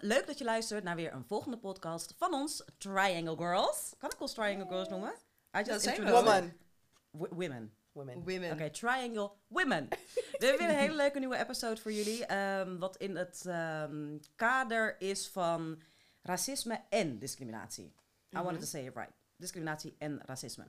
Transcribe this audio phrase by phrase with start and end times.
[0.00, 3.94] leuk dat je luistert naar weer een volgende podcast van ons, Triangle Girls.
[3.98, 5.10] Kan ik ons Triangle Girls noemen?
[5.10, 6.02] I just Dat zijn we.
[6.02, 6.44] introduced Woman.
[6.48, 7.30] it.
[7.30, 7.74] W- women.
[7.92, 8.24] Women.
[8.24, 8.52] Women.
[8.52, 9.88] Oké, Triangle Women.
[10.38, 12.26] We hebben weer een hele leuke nieuwe episode voor jullie.
[12.26, 15.82] ehm, wat in het ehm, kader is van
[16.22, 17.84] racisme en discriminatie.
[17.86, 17.94] I
[18.30, 18.42] Mhm.
[18.42, 19.12] wanted to say it right.
[19.36, 20.64] Discriminatie en racisme.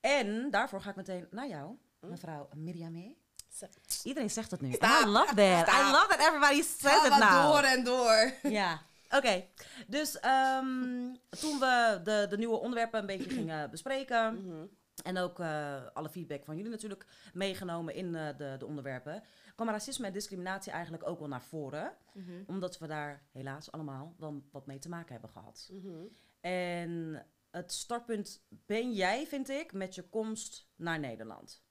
[0.00, 3.16] En daarvoor ga ik meteen naar jou, mevrouw Miriam.
[4.04, 4.72] Iedereen zegt het nu.
[4.72, 4.88] Stop.
[5.02, 5.68] I love that.
[5.68, 7.52] I love that everybody says Ga it now.
[7.52, 8.32] door en door.
[8.42, 9.44] Ja, oké.
[9.86, 14.34] Dus ehm, toen we de, de nieuwe onderwerpen een beetje gingen bespreken...
[14.46, 14.66] Mhm.
[15.02, 19.22] en ook eh, alle feedback van jullie natuurlijk meegenomen in eh, de, de onderwerpen...
[19.54, 21.92] kwam racisme en discriminatie eigenlijk ook wel naar voren.
[22.46, 25.70] Omdat we daar helaas allemaal wel wat mee te maken hebben gehad.
[25.72, 26.04] Mhm.
[26.40, 31.62] En het startpunt ben jij, vind ik, met je komst naar Nederland.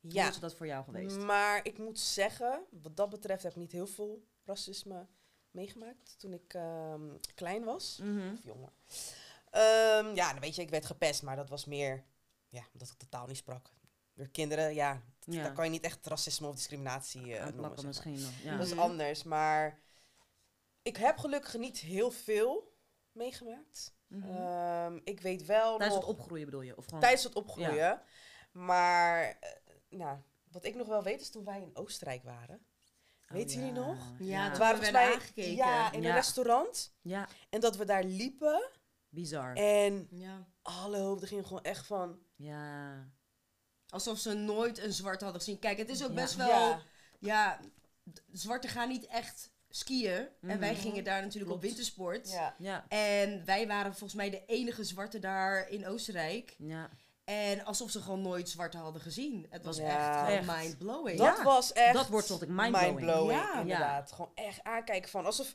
[0.00, 1.16] Hoe Ja, is dat voor jou geweest?
[1.18, 5.06] maar ik moet zeggen, wat dat betreft heb ik niet heel veel racisme
[5.50, 7.98] meegemaakt toen ik ehm, klein was.
[8.02, 8.32] Mhm.
[8.32, 8.72] Of jonger.
[9.50, 12.04] Ehm, ja, dan weet je, ik werd gepest, maar dat was meer,
[12.48, 13.70] ja, omdat ik de taal niet sprak.
[14.14, 15.42] Door kinderen, ja, Ja.
[15.42, 17.70] daar kan je niet echt racisme of discriminatie eh noemen.
[17.74, 17.84] Maar.
[17.86, 18.42] misschien nog.
[18.42, 18.56] Ja.
[18.56, 18.80] Dat is Mhm.
[18.82, 19.80] anders, maar
[20.82, 22.76] ik heb gelukkig niet heel veel
[23.12, 23.94] meegemaakt.
[24.06, 24.36] Mhm.
[24.36, 26.08] Ehm, ik weet wel Tijdens nog...
[26.08, 26.76] het opgroeien bedoel je?
[26.76, 27.00] Of gewoon...
[27.00, 28.02] Tijdens het opgroeien.
[28.52, 29.50] Maar, eh,
[29.90, 30.18] nou,
[30.50, 32.56] wat ik nog wel weet is toen wij in Oostenrijk waren.
[33.24, 33.86] Oh, Weten jullie ja.
[33.86, 33.98] nog?
[34.18, 35.54] Ja, Het toen waren we aangekeken.
[35.54, 36.08] Ja, in Ja.
[36.08, 36.92] een restaurant.
[37.00, 38.68] Ja, En dat we daar liepen.
[39.08, 39.54] bizar.
[39.54, 40.46] En Ja.
[40.62, 42.18] alle hoofden gingen gewoon echt van...
[42.36, 43.08] Ja.
[43.88, 45.58] Alsof ze nooit een zwart hadden gezien.
[45.58, 46.14] Kijk, het is ook Ja.
[46.14, 46.48] best wel...
[46.68, 46.82] Ja,
[47.18, 47.60] Ja,
[48.32, 50.28] zwarten gaan niet echt skiën.
[50.40, 50.80] En wij Mhm.
[50.80, 52.30] gingen daar natuurlijk op wintersport.
[52.30, 52.54] ja.
[52.58, 52.84] Ja.
[52.88, 56.54] En wij waren volgens mij de enige zwarte daar in Oostenrijk.
[56.58, 56.90] Ja.
[57.30, 59.46] En alsof ze gewoon nooit zwarte hadden gezien.
[59.50, 60.28] Het was Ja.
[60.28, 61.18] echt mind-blowing.
[61.18, 61.94] Dat Ja, was echt...
[61.94, 62.94] dat wordt tot ik mindblowing.
[62.94, 63.60] mindblowing, Ja.
[63.60, 64.12] inderdaad.
[64.12, 65.54] Gewoon echt aankijken van alsof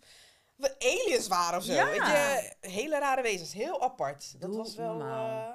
[0.56, 1.74] we aliens waren of zo.
[1.74, 1.85] Ja.
[1.85, 3.53] Weet je, hele rare wezens.
[3.53, 4.35] Heel apart.
[4.40, 5.02] Dat Doe was wel...
[5.02, 5.47] eh,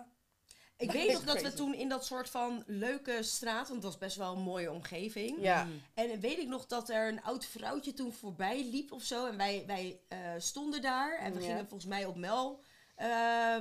[0.76, 3.98] Ik weet nog dat we toen in dat soort van leuke straat, want het was
[3.98, 5.36] best wel een mooie omgeving.
[5.40, 5.66] ja.
[5.94, 9.26] En weet ik nog dat er een oud vrouwtje toen voorbij liep of zo.
[9.26, 11.46] En wij, wij eh, stonden daar en we Ja.
[11.46, 12.60] gingen volgens mij op Mel
[12.94, 13.08] eh,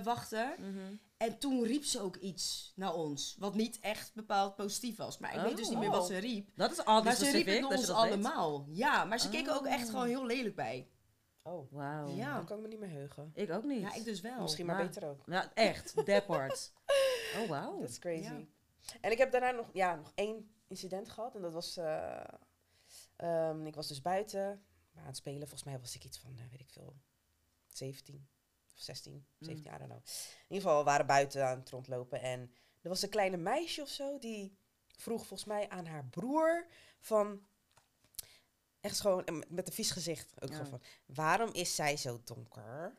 [0.03, 0.53] wachten.
[0.57, 0.93] Mhm.
[1.19, 3.35] En toen riep ze ook iets naar ons.
[3.39, 5.17] Wat niet echt bepaald positief was.
[5.17, 5.95] Maar ik weet dus niet meer Oh.
[5.95, 6.49] wat ze riep.
[6.55, 7.95] Dat is al Maar ze riep het naar ons weet.
[7.95, 8.65] allemaal.
[8.69, 9.89] Ja, maar ze keken ook echt Oh.
[9.89, 10.89] gewoon heel lelijk bij.
[11.41, 12.07] Oh, Wauw.
[12.15, 12.35] Ja.
[12.35, 13.31] dan kan ik me niet meer heugen.
[13.33, 13.81] Ik ook niet.
[13.81, 14.41] Ja, ik dus wel.
[14.41, 15.23] Misschien maar beter ook.
[15.25, 15.93] Ja, echt.
[16.25, 16.73] Part.
[17.37, 17.79] Oh, wauw.
[17.79, 18.23] Dat is crazy.
[18.23, 18.41] Ja.
[19.01, 21.35] En ik heb daarna nog, ja, nog één incident gehad.
[21.35, 21.77] En dat was...
[21.77, 22.23] eh,
[23.15, 24.63] ehm, ik was dus buiten
[24.95, 25.39] aan het spelen.
[25.47, 26.95] Volgens mij was ik iets van, eh, weet ik veel,
[27.67, 28.38] 17 of
[28.79, 30.03] 16, 17 jaar, I don't know.
[30.03, 32.21] In ieder geval, we waren buiten aan het rondlopen.
[32.21, 34.57] En er was een kleine meisje of zo die
[34.97, 36.67] vroeg volgens mij aan haar broer
[36.99, 37.47] van...
[38.81, 40.55] Echt gewoon en met een vies gezicht ook Ja.
[40.55, 40.81] gewoon van...
[41.05, 42.97] Waarom is zij zo donker?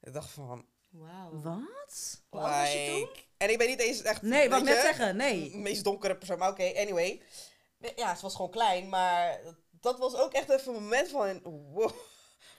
[0.00, 0.66] Ik dacht van...
[0.88, 1.40] Wauw.
[1.40, 2.22] Wat?
[2.28, 3.24] Hoe was je toen?
[3.36, 4.22] En ik ben niet eens echt...
[4.22, 5.16] Nee, wat net je, zeggen.
[5.16, 5.50] Nee.
[5.50, 6.38] de meest donkere persoon.
[6.38, 7.22] Maar oké, anyway.
[7.96, 9.40] Ja, ze was gewoon klein, maar
[9.70, 11.42] dat was ook echt even een moment van...
[11.42, 11.92] Wow.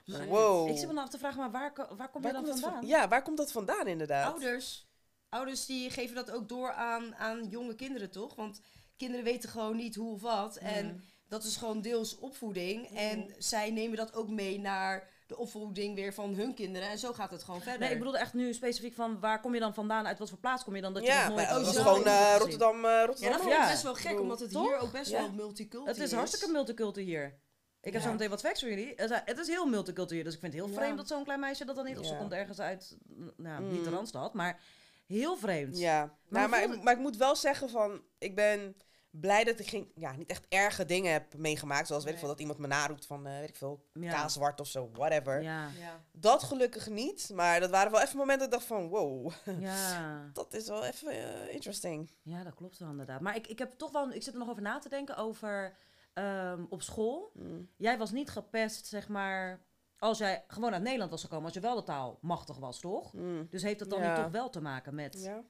[0.06, 0.70] Wow.
[0.70, 2.46] Ik zit me dan af te vragen, maar waar, waar kom je Waar dan komt
[2.48, 2.80] dat vandaan?
[2.80, 4.32] van- Ja, waar komt dat vandaan inderdaad?
[4.32, 4.88] Ouders.
[5.30, 8.36] Ouders die geven dat ook door aan, aan jonge kinderen, toch?
[8.36, 8.60] Want
[8.98, 10.56] kinderen weten gewoon niet hoe of wat.
[10.56, 12.98] En dat is gewoon deels opvoeding.
[12.98, 16.90] En zij nemen dat ook mee naar de opvoeding weer van hun kinderen.
[16.90, 17.80] En zo gaat het gewoon verder.
[17.80, 20.08] Nee, ik bedoel echt nu specifiek van waar kom je dan vandaan?
[20.08, 20.94] Uit wat voor plaats kom je dan?
[20.94, 21.82] Dat je ja, nooit oh, dat was zo.
[21.82, 22.38] gewoon gezien.
[22.38, 23.32] Rotterdam, ja, Rotterdam.
[23.32, 23.70] dat vind ik Ja.
[23.70, 24.68] best wel gek, omdat het toch?
[24.68, 25.20] hier ook best Ja.
[25.22, 27.40] wel multicultureel Het is hartstikke multicultuur hier.
[27.85, 28.07] Ik heb Ja.
[28.07, 28.94] zo meteen wat facts voor jullie.
[28.96, 30.78] Het is- Het is heel multicultuur, dus ik vind het heel Ja.
[30.79, 32.00] vreemd dat zo'n klein meisje dat dan niet...
[32.00, 32.97] Of ze komt ergens uit,
[33.38, 33.96] nou, niet de Mm.
[33.96, 34.59] Randstad, maar
[35.06, 35.78] heel vreemd.
[35.78, 38.01] Ja, Maar maar, maar, voelde- ik, maar ik moet wel zeggen van...
[38.18, 38.75] Ik ben
[39.09, 41.88] blij dat ik geen, ja, niet echt erge dingen heb meegemaakt.
[41.88, 44.12] Zoals weet ik veel, dat iemand me naroept van, eh, weet ik veel, Ja.
[44.12, 45.41] kaaswart of zo, whatever.
[45.41, 46.03] Ja, Ja.
[46.12, 47.29] Dat gelukkig niet.
[47.34, 50.29] Maar dat waren wel even momenten dat ik dacht van, wow, ja.
[50.34, 52.11] dat is wel even eh, interesting.
[52.22, 53.22] Ja, dat klopt wel inderdaad.
[53.22, 55.76] Maar ik, ik heb toch wel, ik zit er nog over na te denken over
[56.16, 57.32] ehm, op school.
[57.34, 57.70] Mm.
[57.78, 59.66] Jij was niet gepest, zeg maar,
[59.97, 63.14] als jij gewoon uit Nederland was gekomen, als je wel de taal machtig was, toch?
[63.14, 63.47] Mm.
[63.50, 64.16] Dus heeft het dan Ja.
[64.23, 65.44] toch wel te maken met Ja.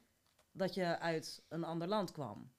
[0.52, 2.52] dat je uit een ander land kwam?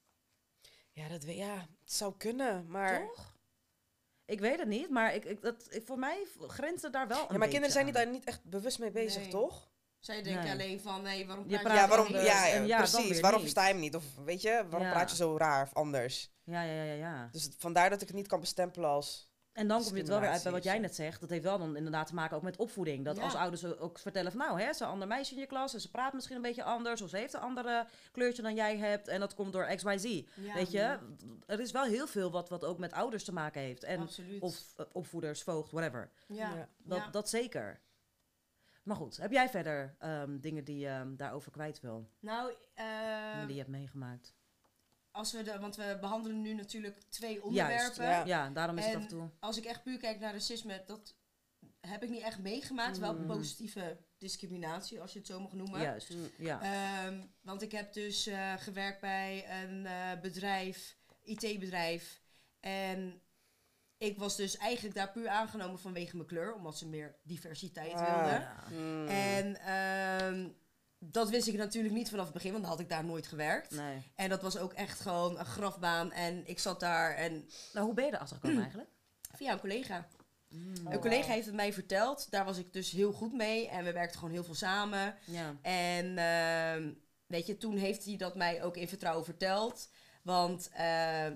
[0.91, 2.99] Ja, dat, we- ja, het zou kunnen, maar...
[3.07, 3.35] Toch?
[4.25, 7.31] Ik weet het niet, maar ik, ik, dat, ik, voor mij grenst het daar wel
[7.31, 9.31] Ja, maar kinderen zijn niet, daar niet echt bewust mee bezig, Nee.
[9.31, 9.69] toch?
[9.99, 10.51] Zij denken Nee.
[10.51, 13.09] alleen van, nee, waarom Je praat praat Ja, je waarom, anders ja, precies.
[13.09, 13.51] weer Waarom niet.
[13.51, 13.95] versta je me niet?
[13.95, 14.93] Of weet je, waarom Ja.
[14.93, 16.31] praat je zo raar of anders?
[16.43, 17.29] Ja, ja, ja, ja.
[17.31, 20.19] Dus vandaar dat ik het niet kan bestempelen als En dan kom je het wel
[20.19, 21.19] weer uit bij wat jij net zegt.
[21.19, 23.05] Dat heeft wel dan inderdaad te maken ook met opvoeding.
[23.05, 23.23] Dat Ja.
[23.23, 25.73] als ouders ook vertellen van nou, hè, ze is een ander meisje in je klas
[25.73, 27.01] en ze praat misschien een beetje anders.
[27.01, 29.07] Of ze heeft een andere kleurtje dan jij hebt.
[29.07, 30.03] En dat komt door X, Y, Z.
[30.41, 30.97] Ja, Weet je,
[31.45, 33.83] er is wel heel veel wat, wat ook met ouders te maken heeft.
[33.83, 34.41] En, absoluut.
[34.41, 36.11] of eh, opvoeders, voogd, whatever.
[36.27, 36.53] ja.
[36.55, 36.67] Ja.
[36.77, 37.79] Dat, dat zeker.
[38.87, 42.09] Maar goed, heb jij verder ehm, dingen die je ehm, daarover kwijt wil?
[42.19, 44.35] Nou, dingen die je hebt meegemaakt?
[45.11, 48.05] als we de, want we behandelen nu natuurlijk twee onderwerpen.
[48.05, 48.25] ja.
[48.25, 49.29] Ja, daarom is het af en toe.
[49.39, 51.15] Als ik echt puur kijk naar racisme, dat
[51.79, 52.97] heb ik niet echt meegemaakt.
[52.97, 53.25] Wel Mhm.
[53.25, 55.81] positieve discriminatie, als je het zo mag noemen.
[55.81, 56.29] Juist, Mm.
[56.37, 56.59] ja.
[57.41, 62.21] Want ik heb dus eh, gewerkt bij een eh, bedrijf, IT-bedrijf.
[62.59, 63.21] En
[63.97, 68.15] ik was dus eigenlijk daar puur aangenomen vanwege mijn kleur, omdat ze meer diversiteit Ah.
[68.15, 68.39] wilden.
[68.41, 68.63] Ja.
[68.71, 69.07] Mm.
[69.07, 70.47] En ehm,
[70.99, 73.71] dat wist ik natuurlijk niet vanaf het begin, want dan had ik daar nooit gewerkt.
[73.71, 74.11] Nee.
[74.15, 76.11] En dat was ook echt gewoon een grafbaan.
[76.11, 78.89] En ik zat daar en Nou, hoe ben je erachter gekomen eigenlijk?
[79.35, 80.07] via een collega.
[80.49, 80.73] Mm.
[80.87, 82.31] Een collega heeft het mij verteld.
[82.31, 83.67] Daar was ik dus heel goed mee.
[83.69, 85.15] En we werkten gewoon heel veel samen.
[85.25, 85.55] Ja.
[85.61, 86.93] En ehm,
[87.25, 89.89] weet je, toen heeft hij dat mij ook in vertrouwen verteld.
[90.27, 90.85] Want eh,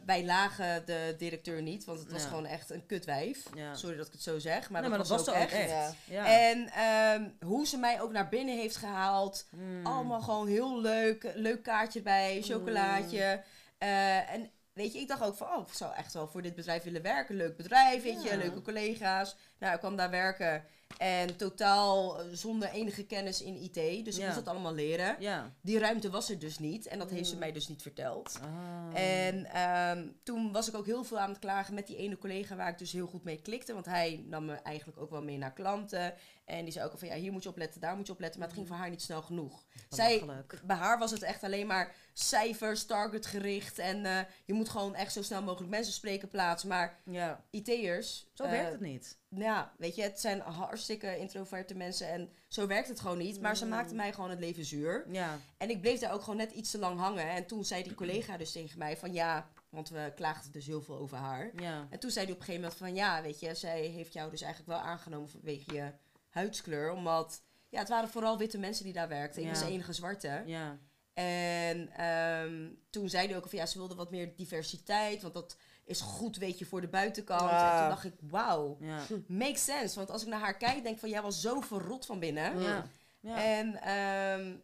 [0.06, 2.28] wij lagen de directeur niet, want het was Ja.
[2.28, 3.44] gewoon echt een kutwijf.
[3.56, 3.76] Ja.
[3.76, 5.54] Sorry dat ik het zo zeg, maar Nee, dat, maar was, dat was echt.
[5.54, 5.70] ook echt.
[5.70, 5.94] Ja.
[6.06, 6.26] Ja.
[6.50, 9.48] En ehm, hoe ze mij ook naar binnen heeft gehaald.
[9.50, 9.86] Mm.
[9.86, 11.32] Allemaal gewoon heel leuk.
[11.36, 13.44] Leuk kaartje erbij, chocolaatje.
[13.78, 16.56] Eh, en weet je, ik dacht ook van, oh, ik zou echt wel voor dit
[16.56, 17.36] bedrijf willen werken.
[17.36, 19.36] Leuk bedrijf, weet je, leuke collega's.
[19.60, 20.66] Nou, ik kwam daar werken.
[20.98, 23.74] En totaal eh, zonder enige kennis in IT.
[24.06, 24.26] Dus ik Ja.
[24.26, 25.16] moest dat allemaal leren.
[25.20, 25.54] Ja.
[25.62, 26.88] Die ruimte was er dus niet.
[26.88, 27.40] En dat heeft ze Mm.
[27.40, 28.40] mij dus niet verteld.
[28.42, 29.00] Ah.
[29.02, 32.56] En ehm, toen was ik ook heel veel aan het klagen met die ene collega
[32.56, 33.74] waar ik dus heel goed mee klikte.
[33.74, 36.14] Want hij nam me eigenlijk ook wel mee naar klanten.
[36.52, 38.40] En die zei ook al van ja, hier moet je opletten, daar moet je opletten.
[38.40, 39.66] Maar het ging voor haar niet snel genoeg.
[39.90, 40.24] Zij,
[40.64, 43.80] bij haar was het echt alleen maar cijfers, targetgericht.
[43.80, 46.70] En eh, je moet gewoon echt zo snel mogelijk mensen spreken plaatsen.
[46.70, 48.30] Maar Ja, IT'ers...
[48.34, 49.18] zo eh, werkt het niet.
[49.30, 53.42] ja, weet je, het zijn hartstikke introverte mensen en zo werkt het gewoon niet.
[53.42, 55.06] Maar ze maakten mij gewoon het leven zuur.
[55.12, 55.38] Ja.
[55.58, 57.30] En ik bleef daar ook gewoon net iets te lang hangen.
[57.30, 60.82] En toen zei die collega dus tegen mij van ja, want we klaagden dus heel
[60.82, 61.52] veel over haar.
[61.62, 61.88] Ja.
[61.90, 64.30] En toen zei hij op een gegeven moment van ja, weet je, zij heeft jou
[64.30, 65.92] dus eigenlijk wel aangenomen vanwege je
[66.32, 66.92] huidskleur.
[66.92, 69.42] Omdat, ja, het waren vooral witte mensen die daar werkten.
[69.42, 69.66] Ik was Ja.
[69.66, 70.44] de enige zwarte.
[70.46, 70.78] Ja.
[71.14, 75.58] En ehm, toen zei hij ook van ja, ze wilde wat meer diversiteit, want dat
[75.86, 77.42] is goed, weet je, voor de buitenkant.
[77.42, 77.74] Ja.
[77.74, 79.00] En toen dacht ik, wauw, Ja.
[79.28, 79.96] makes sense.
[79.96, 82.60] Want als ik naar haar kijk, denk ik van jij was zo verrot van binnen.
[82.60, 82.86] Ja.
[83.20, 83.44] Ja.
[83.44, 84.56] En ehm,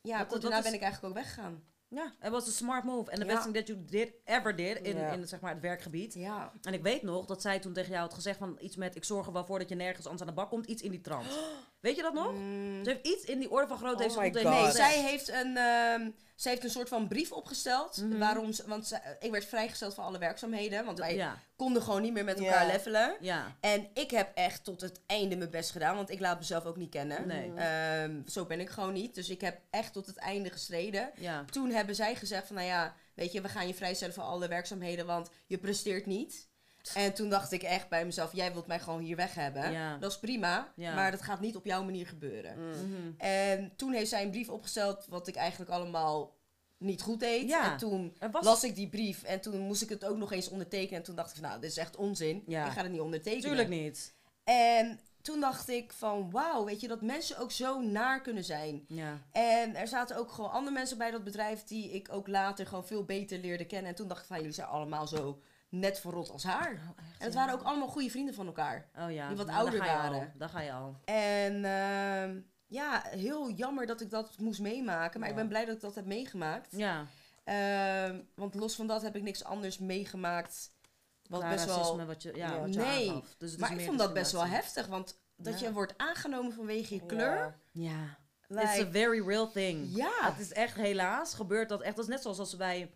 [0.00, 1.64] ja, Dat- daarna is- ben ik eigenlijk ook weggegaan.
[1.90, 3.10] Ja, het was een smart move.
[3.10, 3.30] En the Ja.
[3.32, 5.10] best thing that you did, ever did in, Ja.
[5.12, 6.14] in zeg maar, het werkgebied.
[6.14, 6.52] Ja.
[6.62, 8.96] En ik weet nog dat zij toen tegen jou had gezegd van iets met...
[8.96, 10.66] ik zorg er wel voor dat je nergens anders aan de bak komt.
[10.66, 11.26] Iets in die trant.
[11.80, 12.32] Weet je dat nog?
[12.32, 15.28] Mm, Ze heeft iets in die orde van grootte Oh heeft ze Nee, zij heeft
[15.28, 17.96] een, ehm, zij heeft een soort van brief opgesteld.
[17.96, 18.18] Mhm.
[18.18, 20.84] Waarom ze, want zij- ik werd vrijgesteld van alle werkzaamheden.
[20.84, 22.72] Want wij Ja, konden gewoon niet meer met elkaar Ja.
[22.72, 23.16] levelen.
[23.20, 23.56] ja.
[23.60, 25.96] En ik heb echt tot het einde mijn best gedaan.
[25.96, 27.26] Want ik laat mezelf ook niet kennen.
[27.26, 27.52] Nee.
[27.54, 29.14] Ehm, zo ben ik gewoon niet.
[29.14, 31.10] Dus ik heb echt tot het einde gestreden.
[31.16, 34.24] Ja, Toen hebben zij gezegd van, nou ja, weet je, we gaan je vrijstellen van
[34.24, 36.48] alle werkzaamheden, want je presteert niet.
[36.94, 39.72] En toen dacht ik echt bij mezelf, jij wilt mij gewoon hier weg hebben.
[39.72, 39.96] Ja.
[39.96, 40.94] Dat is prima, Ja.
[40.94, 42.54] maar dat gaat niet op jouw manier gebeuren.
[42.58, 42.68] Mm.
[42.68, 43.10] Mhm.
[43.18, 46.38] En toen heeft zij een brief opgesteld, wat ik eigenlijk allemaal
[46.78, 47.48] niet goed deed.
[47.48, 47.72] Ja.
[47.72, 48.44] En toen was...
[48.44, 50.98] las ik die brief en toen moest ik het ook nog eens ondertekenen.
[50.98, 52.42] En toen dacht ik van, nou, dit is echt onzin.
[52.46, 52.66] Ja.
[52.66, 53.44] Ik ga het niet ondertekenen.
[53.44, 54.14] Tuurlijk niet.
[54.44, 58.84] En toen dacht ik van, wauw, weet je, dat mensen ook zo naar kunnen zijn.
[58.88, 59.18] Ja.
[59.32, 62.86] En er zaten ook gewoon andere mensen bij dat bedrijf die ik ook later gewoon
[62.86, 63.90] veel beter leerde kennen.
[63.90, 65.40] En toen dacht ik van, jullie zijn allemaal zo
[65.70, 66.70] net verrot als haar.
[66.72, 67.38] Oh, echt, En het ja.
[67.38, 68.88] waren ook allemaal goede vrienden van elkaar.
[68.98, 69.28] Oh ja.
[69.28, 70.18] die wat Nou, ouder daar waren.
[70.20, 70.26] Al.
[70.38, 70.96] Daar ga je al.
[71.04, 75.20] En ehm, ja, heel jammer dat ik dat moest meemaken.
[75.20, 76.76] Maar ik ben blij dat ik dat heb meegemaakt.
[76.76, 77.06] Ja.
[77.44, 80.72] Ehm, want los van dat heb ik niks anders meegemaakt.
[81.28, 82.06] Wat best racisme wel...
[82.06, 83.12] wat je, ja, wat je Nee.
[83.12, 84.86] Dus het is Maar ik vond dat best wel heftig.
[84.86, 85.66] Want dat Ja.
[85.66, 87.58] je wordt aangenomen vanwege je kleur.
[87.72, 87.82] Ja.
[87.88, 88.18] Ja.
[88.48, 89.96] like- It's a very real thing.
[89.96, 90.12] ja.
[90.20, 91.96] Het is echt helaas gebeurt dat echt.
[91.96, 92.90] Dat is net zoals als bij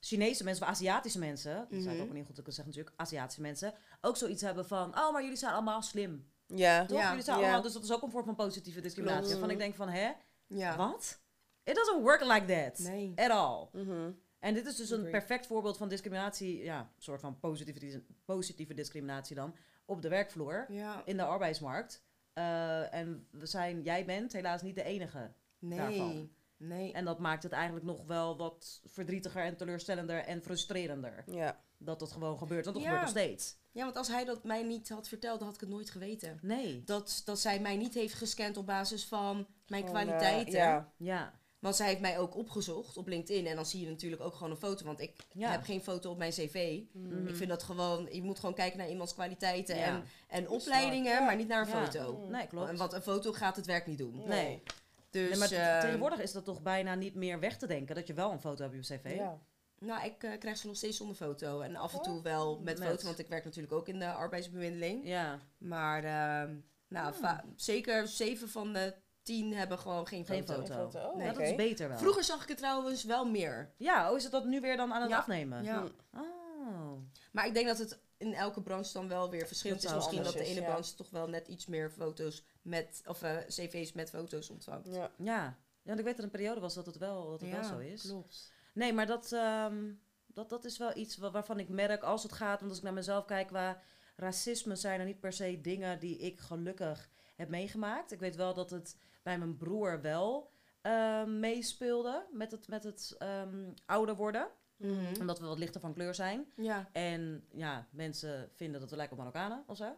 [0.00, 1.54] Chinese mensen of Aziatische mensen.
[1.54, 2.08] Dat zou ik Mhm.
[2.08, 2.96] ook niet goed kunnen zeggen natuurlijk.
[3.00, 3.74] Aziatische mensen.
[4.00, 4.98] Ook zoiets hebben van.
[4.98, 6.30] Oh, maar jullie zijn allemaal slim.
[6.46, 6.84] Ja.
[6.86, 6.98] Toch?
[6.98, 7.08] Ja.
[7.08, 7.42] Jullie zijn Ja.
[7.42, 7.62] allemaal.
[7.62, 9.36] Dus dat is ook een vorm van positieve discriminatie.
[9.36, 10.10] Van ik denk van hè?
[10.46, 10.76] ja.
[10.76, 11.20] Wat?
[11.64, 12.78] It doesn't work like that.
[12.78, 13.12] Nee.
[13.16, 13.68] At all.
[13.72, 14.10] Mhm.
[14.38, 16.62] En dit is dus een perfect voorbeeld van discriminatie.
[16.62, 19.54] Ja, een soort van positieve, positieve discriminatie dan.
[19.84, 20.66] Op de werkvloer.
[20.68, 21.02] Ja.
[21.04, 22.02] In de arbeidsmarkt.
[22.32, 25.32] Eh, en we zijn, jij bent helaas niet de enige.
[25.58, 25.78] Nee.
[25.78, 26.30] daarvan.
[26.58, 26.92] Nee.
[26.92, 31.24] En dat maakt het eigenlijk nog wel wat verdrietiger en teleurstellender en frustrerender.
[31.26, 31.60] Ja.
[31.78, 32.64] Dat dat gewoon gebeurt.
[32.64, 32.90] Want dat Ja.
[32.92, 33.56] gebeurt nog steeds.
[33.72, 36.38] Ja, want als hij dat mij niet had verteld, had ik het nooit geweten.
[36.42, 36.82] Nee.
[36.84, 40.52] Dat, dat zij mij niet heeft gescand op basis van mijn eh, kwaliteiten.
[40.58, 40.92] ja.
[40.96, 41.32] Ja.
[41.58, 43.46] Want zij heeft mij ook opgezocht op LinkedIn.
[43.46, 44.84] En dan zie je natuurlijk ook gewoon een foto.
[44.84, 45.50] Want ik Ja.
[45.50, 46.80] heb geen foto op mijn cv.
[46.92, 47.26] Mhm.
[47.26, 48.08] Ik vind dat gewoon...
[48.12, 49.84] Je moet gewoon kijken naar iemands kwaliteiten Ja.
[49.84, 51.24] en, en opleidingen.
[51.24, 51.84] Maar niet naar een Ja.
[51.84, 52.26] foto.
[52.28, 52.78] Nee, klopt.
[52.78, 54.22] Want een foto gaat het werk niet doen.
[54.26, 54.62] Nee.
[55.10, 58.06] Dus, Nee, maar eh, tegenwoordig is dat toch bijna niet meer weg te denken dat
[58.06, 59.14] je wel een foto hebt op je cv.
[59.16, 59.38] Ja.
[59.78, 61.60] Nou, ik eh, krijg ze nog steeds zonder foto.
[61.60, 62.04] En af en Oh.
[62.04, 62.88] toe wel met, Met.
[62.88, 63.04] foto.
[63.06, 65.06] Want ik werk natuurlijk ook in de arbeidsbemiddeling.
[65.06, 66.54] Ja, Maar ehm,
[66.88, 70.36] nou, va- zeker zeven van de tien hebben gewoon geen foto.
[70.36, 70.74] Geen foto.
[70.74, 71.08] Geen foto.
[71.08, 71.98] Oh, Nee, Ja, dat is beter wel.
[71.98, 73.72] Vroeger zag ik het trouwens wel meer.
[73.76, 75.18] Ja, oh, is het dat nu weer dan aan het Ja.
[75.18, 75.64] afnemen?
[75.64, 75.84] Ja.
[76.10, 76.18] Hm.
[76.18, 76.92] Oh.
[77.32, 79.94] Maar ik denk dat het in elke branche dan wel weer verschillend is.
[79.94, 80.66] Misschien dat de ene ja.
[80.66, 84.88] branche toch wel net iets meer foto's met, of eh, cv's met foto's ontvangt.
[84.88, 85.10] Ja.
[85.16, 85.58] Ja.
[85.82, 87.78] ja, ik weet dat er een periode was dat het wel, dat het wel zo
[87.78, 88.02] is.
[88.02, 88.52] klopt.
[88.74, 89.92] Nee, maar dat, ehm,
[90.26, 92.58] dat, dat is wel iets wa- waarvan ik merk als het gaat.
[92.58, 93.80] Want als ik naar mezelf kijk qua
[94.16, 98.12] racisme, zijn er niet per se dingen die ik gelukkig heb meegemaakt.
[98.12, 100.50] Ik weet wel dat het bij mijn broer wel
[100.82, 104.48] ehm, meespeelde met het, met het ehm, ouder worden.
[104.76, 105.20] Mhm.
[105.20, 106.52] Omdat we wat lichter van kleur zijn.
[106.56, 106.88] Ja.
[106.92, 109.96] En ja, mensen vinden dat we lijken op Marokkanen of zo.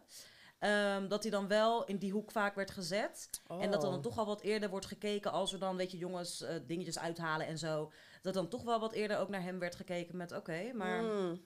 [0.61, 3.29] Ehm, dat hij dan wel in die hoek vaak werd gezet.
[3.47, 4.03] En dat er dan Oh.
[4.03, 7.47] toch al wat eerder wordt gekeken als er dan, weet je, jongens eh, dingetjes uithalen
[7.47, 7.91] en zo.
[8.21, 11.41] Dat dan toch wel wat eerder ook naar hem werd gekeken met, oké, maar Mm.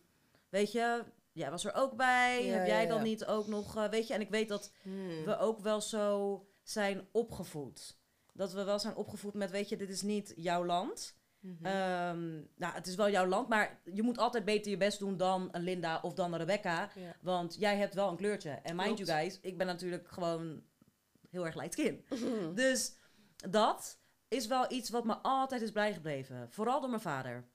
[0.49, 2.45] weet je, jij was er ook bij.
[2.45, 3.03] Ja, Heb ja, jij dan ja.
[3.03, 5.23] niet ook nog, eh, weet je, en ik weet dat Hmm.
[5.25, 7.97] we ook wel zo zijn opgevoed.
[8.33, 11.15] Dat we wel zijn opgevoed met, weet je, dit is niet jouw land.
[11.45, 11.65] Mhm.
[11.65, 15.17] Ehm, nou, het is wel jouw land, maar je moet altijd beter je best doen
[15.17, 16.89] dan een Linda of dan een Rebecca.
[17.21, 18.49] Want jij hebt wel een kleurtje.
[18.49, 19.07] En mind Klopt.
[19.07, 20.63] you guys, ik ben natuurlijk gewoon
[21.29, 22.05] heel erg light skin.
[22.55, 22.95] Dus
[23.49, 26.47] dat is wel iets wat me altijd is bijgebleven.
[26.51, 27.45] Vooral door mijn vader.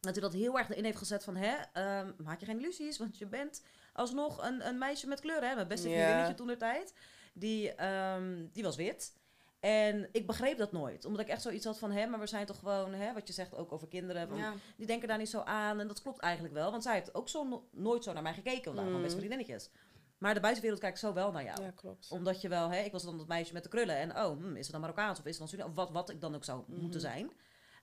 [0.00, 2.98] Dat hij dat heel erg erin heeft gezet van, hè, ehm, maak je geen illusies,
[2.98, 5.48] want je bent alsnog een, een meisje met kleur.
[5.48, 5.54] Hè?
[5.54, 6.94] Mijn beste vriendinnetje toen de tijd,
[7.34, 9.20] die, ehm, die was wit.
[9.62, 11.04] En ik begreep dat nooit.
[11.04, 13.32] Omdat ik echt zoiets had van, hè, maar we zijn toch gewoon, hè, wat je
[13.32, 14.28] zegt ook over kinderen.
[14.28, 14.54] Van, ja.
[14.76, 15.80] Die denken daar niet zo aan.
[15.80, 16.70] En dat klopt eigenlijk wel.
[16.70, 18.74] Want zij heeft ook zo no- nooit zo naar mij gekeken.
[18.74, 19.02] Want Mm.
[19.02, 19.70] best vriendinnetjes.
[20.18, 21.62] Maar de buitenwereld kijkt zo wel naar jou.
[21.62, 22.10] Ja, klopt.
[22.10, 23.96] Omdat je wel, hè, ik was dan dat meisje met de krullen.
[23.96, 25.78] En oh, hm, is het dan Marokkaans of is het dan Surinaams?
[25.78, 27.10] Of wat, wat ik dan ook zou moeten Mhm.
[27.10, 27.32] zijn.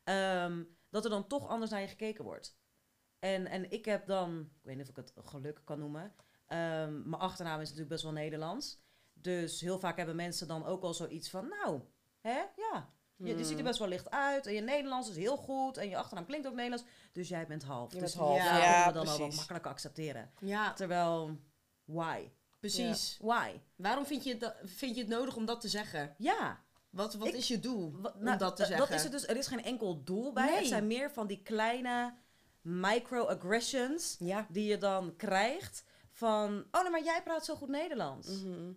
[0.04, 2.58] Ehm, dat er dan toch anders naar je gekeken wordt.
[3.20, 6.14] En, en ik heb dan, ik weet niet of ik het geluk kan noemen.
[6.46, 8.82] ehm, mijn achternaam is natuurlijk best wel Nederlands.
[9.22, 11.82] Dus heel vaak hebben mensen dan ook al zoiets van, nou,
[12.20, 12.90] hè, ja.
[13.16, 13.64] Je, je ziet er Mm.
[13.64, 14.46] best wel licht uit.
[14.48, 15.78] En je Nederlands is heel goed.
[15.78, 16.86] En je achternaam klinkt ook Nederlands.
[17.12, 17.94] Dus jij bent half.
[17.94, 20.32] Je dus half, ja, we dan al wat makkelijker accepteren.
[20.40, 21.40] ja, Terwijl,
[21.86, 22.30] why?
[22.60, 23.18] precies.
[23.22, 23.60] Why?
[23.76, 26.16] Waarom vind je, het vind je het nodig om dat te zeggen?
[26.18, 26.64] Ja.
[26.90, 28.88] Wat, wat Ik- is je doel Wat- om nou, dat te zeggen?
[28.88, 29.28] Dat is het dus.
[29.28, 30.46] Er is geen enkel doel bij.
[30.46, 30.56] Nee.
[30.58, 32.14] Het zijn meer van die kleine
[32.62, 34.46] microaggressions Ja.
[34.50, 35.84] die je dan krijgt.
[36.12, 38.28] Van, oh nee, maar jij praat zo goed Nederlands.
[38.28, 38.72] Mhm.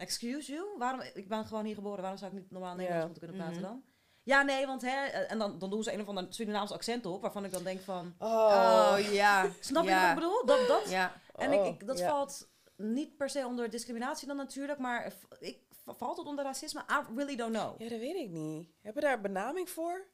[0.00, 0.66] Excuse you?
[0.78, 2.00] Waarom, ik ben gewoon hier geboren.
[2.00, 3.70] Waarom zou ik niet normaal Nederlands moeten kunnen praten Mhm.
[3.72, 3.82] dan?
[4.22, 5.04] Ja, nee, want hè...
[5.06, 7.22] eh, En dan, dan doen ze een of ander Surinaams accent op.
[7.22, 8.14] Waarvan ik dan denk van...
[8.18, 8.28] Oh.
[8.28, 9.50] Oh, ja.
[9.60, 10.00] Snap je ja.
[10.00, 10.46] wat ik bedoel?
[10.46, 11.12] Dat, dat, Ja.
[11.36, 12.08] En Oh, ik, ik, dat ja.
[12.08, 14.78] valt niet per se onder discriminatie dan natuurlijk.
[14.78, 16.80] Maar ik, valt het onder racisme?
[16.80, 17.80] I really don't know.
[17.80, 18.68] Ja, dat weet ik niet.
[18.80, 20.06] Hebben we daar een benaming voor?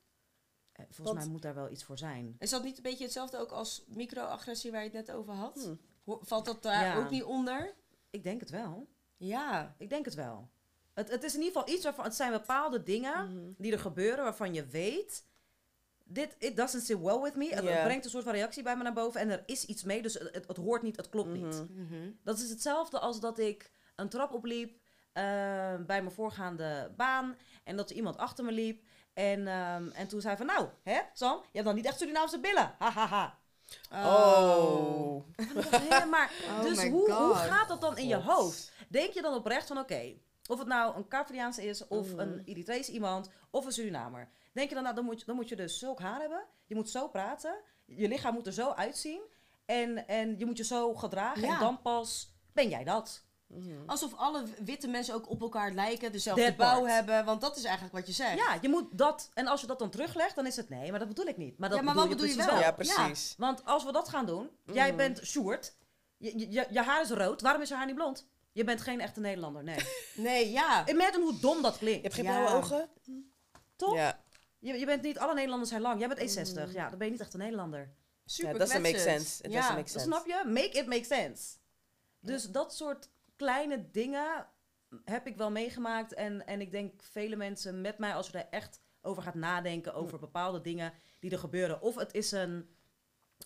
[0.73, 2.37] Eh, Volgens Want- mij moet daar wel iets voor zijn.
[2.38, 5.55] Is dat niet een beetje hetzelfde ook als microagressie waar je het net over had?
[6.05, 6.14] Hm.
[6.21, 6.97] Valt dat daar Ja.
[6.97, 7.75] ook niet onder?
[8.11, 8.88] Ik denk het wel.
[9.17, 9.75] Ja.
[9.79, 10.49] Ik denk het wel.
[10.95, 12.05] Het, het is in ieder geval iets waarvan...
[12.05, 13.53] Het zijn bepaalde dingen Mhm.
[13.57, 15.25] die er gebeuren waarvan je weet...
[16.09, 17.49] Dit, it doesn't sit well with me.
[17.55, 19.21] Het, brengt een soort van reactie bij me naar boven.
[19.21, 21.65] En er is iets mee, dus het, het, het hoort niet, het klopt niet.
[21.71, 21.83] Mhm.
[21.83, 22.11] Mhm.
[22.23, 24.79] Dat is hetzelfde als dat ik een trap opliep
[25.13, 25.23] eh,
[25.87, 27.37] bij mijn voorgaande baan.
[27.65, 28.83] En dat er iemand achter me liep.
[29.13, 32.39] En, ehm, en toen zei van, nou, hè, Sam, je hebt dan niet echt Surinaamse
[32.41, 32.75] billen.
[32.79, 33.39] Ha, ha, ha.
[33.93, 35.23] Oh.
[35.71, 38.73] Hè, maar, Oh dus hoe, hoe gaat dat dan in je hoofd?
[38.88, 40.12] Denk je dan oprecht van, oké,
[40.49, 44.28] of het nou een Capriaanse is, of een Eritrees iemand, of een Surinamer.
[44.52, 46.45] Denk je dan, nou, dan moet, je, dan moet je dus zulk haar hebben.
[46.66, 47.55] Je moet zo praten.
[47.85, 49.21] Je lichaam moet er zo uitzien.
[49.64, 51.43] En, en je moet je zo gedragen.
[51.43, 51.55] Ja.
[51.55, 53.25] En dan pas ben jij dat.
[53.47, 53.71] Mhm.
[53.87, 56.93] Alsof alle witte mensen ook op elkaar lijken, dezelfde That bouw part.
[56.93, 57.25] hebben.
[57.25, 58.37] Want dat is eigenlijk wat je zegt.
[58.38, 59.31] Ja, je moet dat.
[59.35, 61.59] En als je dat dan teruglegt, dan is het nee, maar dat bedoel ik niet.
[61.59, 62.62] Maar dat Ja, maar bedoel, wat bedoel je precies wel?
[62.62, 62.73] Ja,
[63.05, 63.35] precies.
[63.38, 64.97] Want als we dat gaan doen, jij Mhm.
[64.97, 65.75] bent Sjoerd,
[66.16, 68.28] je, je, je, je haar is rood, waarom is je haar niet blond?
[68.57, 69.79] Je bent geen echte Nederlander, nee.
[70.29, 70.89] Nee, ja.
[70.89, 72.31] Imagine hoe dom dat Je klinkt, hebt geen Ja.
[72.41, 72.89] blauwe ogen?
[73.77, 73.95] toch?
[73.95, 74.21] Ja.
[74.59, 76.73] Je, je bent niet, alle Nederlanders zijn lang, jij bent 1,60, Mhm.
[76.77, 77.93] ja, dan ben je niet echt een Nederlander.
[78.25, 79.43] Super Ja, doesn't make sense.
[79.43, 79.57] It Ja.
[79.59, 80.07] doesn't make sense.
[80.07, 80.43] Snap je?
[80.47, 81.57] Make it make sense.
[82.21, 84.47] Dus dat soort kleine dingen
[85.05, 86.15] heb ik wel meegemaakt.
[86.15, 89.95] En, en ik denk vele mensen met mij, als je er echt over gaat nadenken,
[89.95, 91.81] over bepaalde dingen die er gebeuren.
[91.81, 92.69] Of het is een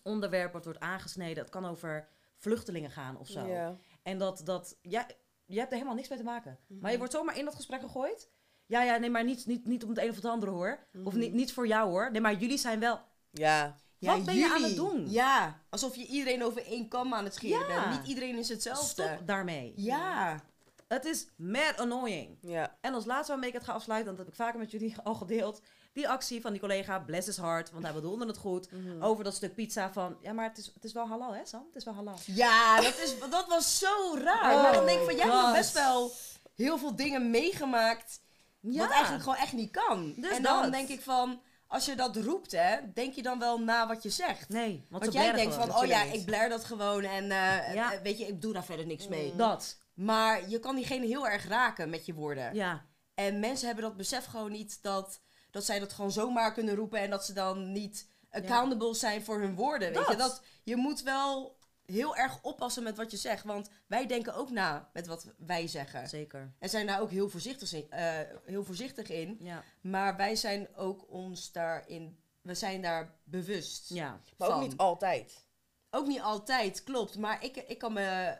[0.02, 1.42] onderwerp wat wordt aangesneden.
[1.42, 3.46] Het kan over vluchtelingen gaan of zo.
[3.46, 3.76] Ja.
[4.02, 5.06] En dat, dat ja,
[5.46, 6.58] je hebt er helemaal niks mee te maken.
[6.68, 8.28] Maar je wordt zomaar in dat gesprek gegooid.
[8.66, 10.86] Ja, ja, nee, maar niet, niet, niet om het een of het andere hoor.
[11.04, 11.18] Of Mhm.
[11.18, 12.10] niet, niet voor jou hoor.
[12.10, 13.00] Nee, maar jullie zijn wel...
[13.30, 13.76] Ja.
[13.98, 14.76] Wat ben je aan het jullie.
[14.76, 15.10] doen?
[15.10, 17.84] Ja, alsof je iedereen over één kam aan het scheren Ja.
[17.88, 17.98] bent.
[17.98, 18.84] Niet iedereen is hetzelfde.
[18.86, 19.72] Stop daarmee.
[19.76, 20.40] Ja.
[20.88, 22.38] Het is mad annoying.
[22.40, 22.76] Ja.
[22.80, 24.96] En als laatste waarmee ik het ga afsluiten, want dat heb ik vaker met jullie
[25.02, 25.62] al gedeeld.
[25.92, 28.72] Die actie van die collega, bless his heart, want hij bedoelde het goed.
[28.72, 29.02] Mhm.
[29.02, 31.64] Over dat stuk pizza van, ja, maar het is, het is wel halal hè Sam?
[31.66, 32.16] Het is wel halal.
[32.26, 34.54] Ja, dat, is, dat was zo raar.
[34.54, 36.12] Oh, maar dan denk ik van, jij hebt best wel
[36.54, 38.20] heel veel dingen meegemaakt
[38.60, 38.78] Ja.
[38.82, 40.12] wat eigenlijk gewoon echt niet kan.
[40.16, 40.72] Dus en dan dat.
[40.72, 44.10] denk ik van, als je dat roept, hè, denk je dan wel na wat je
[44.10, 44.48] zegt.
[44.48, 47.92] Nee, want, jij denkt van, oh ja, ik blair dat gewoon en eh, Ja.
[47.92, 49.36] eh, weet je, ik doe daar verder niks mee.
[49.36, 52.54] Dat, Maar je kan diegene heel erg raken met je woorden.
[52.54, 52.88] ja.
[53.14, 55.20] En mensen hebben dat besef gewoon niet dat,
[55.50, 59.40] dat zij dat gewoon zomaar kunnen roepen en dat ze dan niet accountable zijn voor
[59.40, 59.92] hun woorden.
[59.92, 60.16] Weet je?
[60.16, 60.18] Dat.
[60.18, 64.50] Dat, je moet wel heel erg oppassen met wat je zegt, want wij denken ook
[64.50, 66.08] na met wat wij zeggen.
[66.08, 66.52] Zeker.
[66.58, 67.90] En zijn daar ook heel voorzichtig in.
[67.90, 69.36] eh, heel voorzichtig in.
[69.40, 69.62] Ja.
[69.80, 73.88] Maar wij zijn ook ons daarin, we zijn daar bewust.
[73.88, 74.20] ja.
[74.36, 75.44] Maar ook niet altijd.
[75.90, 77.16] Ook niet altijd, klopt.
[77.18, 78.38] Maar ik, ik kan me,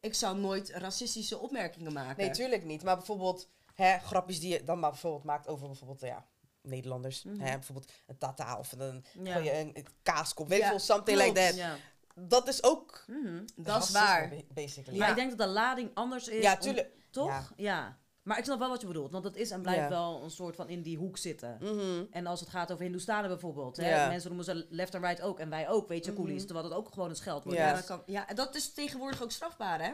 [0.00, 2.24] ik zou nooit racistische opmerkingen maken.
[2.24, 2.82] Nee, tuurlijk niet.
[2.82, 6.26] Maar bijvoorbeeld hè, grapjes die je dan maar bijvoorbeeld maakt over bijvoorbeeld ja,
[6.62, 7.22] Nederlanders.
[7.24, 7.40] Mhm.
[7.40, 9.32] hè, bijvoorbeeld een tata of een, Ja.
[9.32, 10.48] gooi je een, een kaaskop.
[10.48, 11.36] Weet je Ja, wel, something klopt.
[11.36, 11.56] like that.
[11.58, 11.76] Ja.
[12.14, 13.44] Dat is ook Mhm.
[13.56, 14.28] Dat is waar.
[14.28, 14.98] ba- Basically.
[14.98, 15.14] Maar Ja.
[15.14, 16.42] ik denk dat de lading anders is.
[16.42, 16.76] Ja, om-
[17.10, 17.28] toch?
[17.28, 17.46] Ja.
[17.56, 18.00] Ja.
[18.22, 19.12] Maar ik snap wel wat je bedoelt.
[19.12, 19.88] Want het is en blijft Ja.
[19.88, 21.56] wel een soort van in die hoek zitten.
[21.60, 22.04] Mhm.
[22.10, 23.76] En als het gaat over Hindoestanen bijvoorbeeld.
[23.76, 24.08] Hè, Ja.
[24.08, 25.38] Mensen noemen ze left en right ook.
[25.38, 26.44] En wij ook, weet je, coolies.
[26.46, 27.66] Terwijl dat ook gewoon een scheldwoord Ja.
[27.68, 29.92] Ja, dat kan, ja, en dat is tegenwoordig ook strafbaar, hè?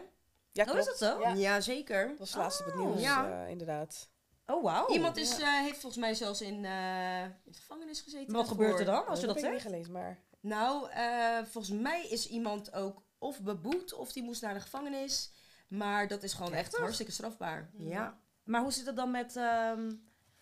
[0.52, 0.86] Ja, Oh, is klopt.
[0.86, 1.20] dat zo?
[1.20, 1.32] Ja.
[1.34, 2.08] Ja, zeker.
[2.08, 2.80] Dat was laatst op het Oh.
[2.86, 3.42] nieuws, Ja.
[3.44, 4.08] eh, inderdaad.
[4.50, 4.88] Oh, wauw.
[4.88, 8.32] Iemand is, eh, heeft volgens mij zelfs in, eh, in de gevangenis gezeten.
[8.32, 9.74] Maar wat gebeurt er dan als je dat dat heb ik zegt?
[9.74, 10.18] niet gelezen, maar...
[10.40, 15.32] Nou, eh, volgens mij is iemand ook of beboet of die moest naar de gevangenis.
[15.68, 17.70] Maar dat is gewoon echt hartstikke strafbaar.
[17.76, 18.20] Ja.
[18.42, 19.36] Maar hoe zit het dan met...
[19.36, 19.92] ehm,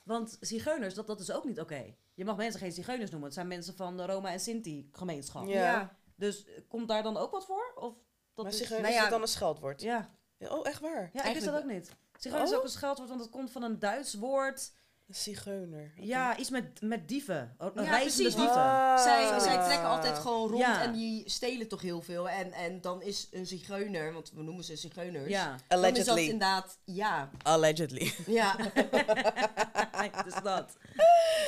[0.03, 1.95] want zigeuners, dat, dat is ook niet oké.
[2.15, 3.29] Je mag mensen geen zigeuners noemen.
[3.29, 5.47] Het zijn mensen van de Roma en Sinti gemeenschap.
[5.47, 5.97] Ja.
[6.17, 7.73] Dus komt daar dan ook wat voor?
[7.75, 7.95] Of
[8.35, 8.59] dat maar is...
[8.59, 9.83] zigeuners nou ja, is dan een scheldwoord?
[9.83, 10.11] Ja.
[10.39, 10.91] Ja, Oh, echt waar?
[10.91, 11.97] ja, ik wist Eigenlijk dat ook niet.
[12.19, 12.59] Zigeuners is Oh.
[12.59, 14.73] ook een scheldwoord, want het komt van een Duits woord.
[15.09, 15.93] Een zigeuner.
[15.97, 17.55] Ja, iets met, met dieven.
[17.59, 18.99] Oh, Ja, reizende precies, dieven.
[18.99, 20.83] Zij, zij trekken altijd gewoon rond Ja.
[20.83, 22.29] en die stelen toch heel veel.
[22.29, 25.29] En, en dan is een zigeuner, want we noemen ze zigeuners.
[25.29, 25.47] Ja.
[25.47, 26.23] Dan is dat Allegedly.
[26.23, 27.31] inderdaad, ja.
[27.43, 28.13] Allegedly.
[28.27, 28.57] ja.
[30.25, 30.77] dus dat.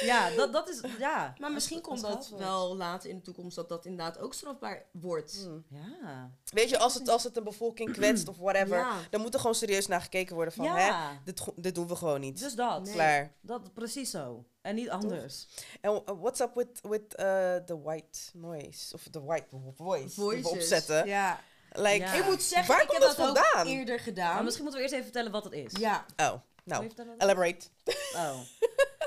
[0.00, 0.80] Ja, dat, dat is...
[0.98, 1.34] Ja.
[1.38, 4.84] Maar misschien Dat- komt dat wel later in de toekomst dat dat inderdaad ook strafbaar
[4.92, 5.40] wordt.
[5.44, 5.64] Hmm.
[5.68, 6.30] Ja.
[6.52, 8.92] Weet je, als het, als het een bevolking kwetst of whatever, Ja.
[9.10, 10.92] dan moet er gewoon serieus naar gekeken worden van, hè,
[11.56, 12.38] dit, doen we gewoon niet.
[12.38, 12.82] Dus dat.
[12.84, 12.92] Nee.
[12.94, 13.32] Klaar.
[13.48, 14.44] Dat precies zo.
[14.60, 15.46] En niet anders.
[15.80, 18.94] En uh, what's up with, with uh, the white noise?
[18.94, 20.50] Of the white voice die we Voices.
[20.52, 21.06] opzetten?
[21.06, 21.40] Ja.
[21.72, 22.12] Like, Ja.
[22.12, 23.66] Ik moet zeggen, Waar ik heb dat dat ook vandaan?
[23.66, 24.34] eerder gedaan.
[24.34, 25.72] Maar misschien moeten we eerst even vertellen wat het is.
[25.80, 26.04] Ja.
[26.16, 26.32] Oh,
[26.64, 27.66] nou, elaborate.
[28.14, 28.38] Oh.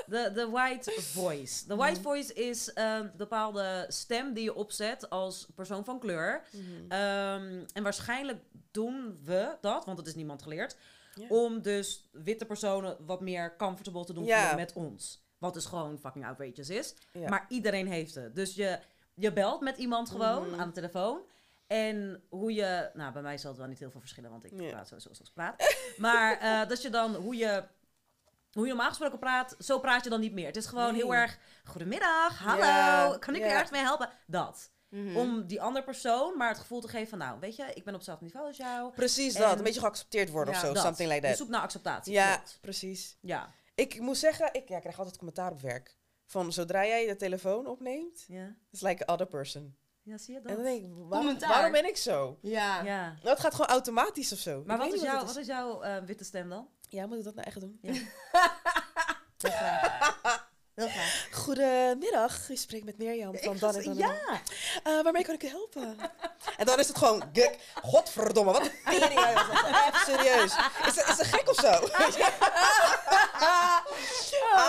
[0.06, 1.66] De, de white voice.
[1.66, 6.42] De white voice is ehm, een bepaalde stem die je opzet als persoon van kleur.
[6.88, 10.76] Ehm, en waarschijnlijk doen we dat, want het is niemand geleerd,
[11.14, 11.26] Ja.
[11.28, 14.54] om dus witte personen wat meer comfortable te doen Ja.
[14.54, 15.26] met ons.
[15.38, 16.94] Wat dus gewoon fucking outrageous is.
[17.12, 17.28] Ja.
[17.28, 18.34] Maar iedereen heeft het.
[18.34, 18.78] Dus je,
[19.14, 20.60] je belt met iemand gewoon Mhm.
[20.60, 21.20] aan de telefoon.
[21.66, 22.90] En hoe je...
[22.94, 25.28] Nou, bij mij zal het wel niet heel veel verschillen, want ik praat sowieso zoals
[25.28, 25.74] ik praat.
[25.96, 27.64] maar eh, dat je dan, hoe je...
[28.52, 30.46] Hoe je normaal gesproken praat, zo praat je dan niet meer.
[30.46, 31.02] Het is gewoon Nee.
[31.02, 31.38] heel erg...
[31.64, 34.08] Goedemiddag, hallo, kan ik je ergens mee helpen?
[34.26, 34.70] Dat.
[34.92, 35.16] Mhm.
[35.16, 37.18] Om die andere persoon maar het gevoel te geven van...
[37.18, 38.92] Nou, weet je, ik ben op hetzelfde niveau als jou.
[38.92, 40.82] Precies En- dat, een beetje geaccepteerd worden Ja, of zo, Dat.
[40.82, 41.36] something like Je that.
[41.38, 42.12] zoekt naar acceptatie.
[42.12, 42.58] Ja, klopt.
[42.60, 43.16] precies.
[43.20, 43.52] Ja.
[43.74, 45.96] Ik moet zeggen, ik, ja, ik krijg altijd commentaar op werk.
[46.26, 48.54] Van zodra jij de telefoon opneemt, Ja.
[48.70, 49.76] it's like a other person.
[50.02, 50.50] ja, zie je dat?
[50.50, 51.48] En dan denk ik, waarom, Commentaar.
[51.48, 52.38] waarom ben ik zo?
[52.42, 52.82] Ja.
[52.82, 53.06] ja.
[53.08, 54.62] Nou, het gaat gewoon automatisch of zo.
[54.66, 56.68] Maar Ik wat is, jouw, wat is jouw witte stem dan?
[56.88, 57.78] Ja, moet ik dat nou echt doen?
[57.82, 57.92] Ja.
[60.74, 61.28] Heel graag.
[61.32, 64.14] Goedemiddag, je spreekt met Mirjam van dan en ja.
[64.82, 65.96] Eh, waarmee kan ik u helpen?
[66.58, 69.24] en dan is het gewoon, gek, godverdomme, wat een tering.
[69.24, 69.70] hè, was dat?
[69.70, 70.52] Even serieus.
[70.86, 71.70] Is ze, is gek of zo?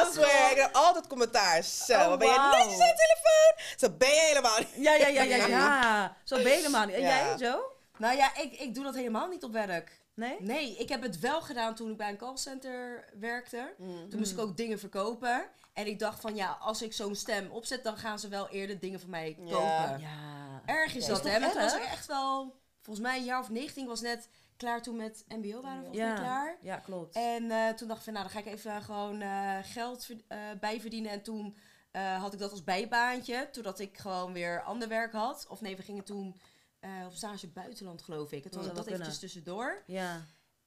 [0.01, 1.63] I swear, ik heb altijd commentaar.
[1.63, 2.49] Zo, Oh, wat ben je wauw.
[2.51, 3.77] netjes aan de telefoon?
[3.77, 4.69] Zo ben je helemaal niet.
[4.75, 6.15] Ja, ja, ja, ja, ja.
[6.23, 6.95] Zo ben je helemaal niet.
[6.95, 7.07] En Ja.
[7.07, 7.61] jij, Joe?
[7.97, 10.01] Nou ja, ik, ik doe dat helemaal niet op werk.
[10.13, 10.35] Nee?
[10.39, 13.73] Nee, ik heb het wel gedaan toen ik bij een callcenter werkte.
[13.77, 14.09] Mm.
[14.09, 15.45] Toen moest ik ook dingen verkopen.
[15.73, 18.79] En ik dacht van ja, als ik zo'n stem opzet, dan gaan ze wel eerder
[18.79, 19.99] dingen van mij kopen.
[19.99, 20.61] Ja.
[20.65, 21.39] Erg is Ja, dat, hè?
[21.51, 25.25] toen was echt wel, volgens mij een jaar of 19 was net klaar toen met
[25.27, 26.07] MBO waren we volgens Ja.
[26.13, 26.57] mij klaar.
[26.61, 27.15] Ja, klopt.
[27.15, 30.37] En eh, toen dacht ik van nou, dan ga ik even gewoon eh, geld eh,
[30.59, 31.11] bijverdienen.
[31.11, 31.57] En toen
[31.91, 35.45] eh, had ik dat als bijbaantje, totdat ik gewoon weer ander werk had.
[35.49, 36.39] Of nee, we gingen toen
[36.79, 38.43] eh, op stage buitenland geloof ik.
[38.43, 39.83] Het was Ja, dat dat eventjes tussendoor.
[39.85, 40.21] Ja.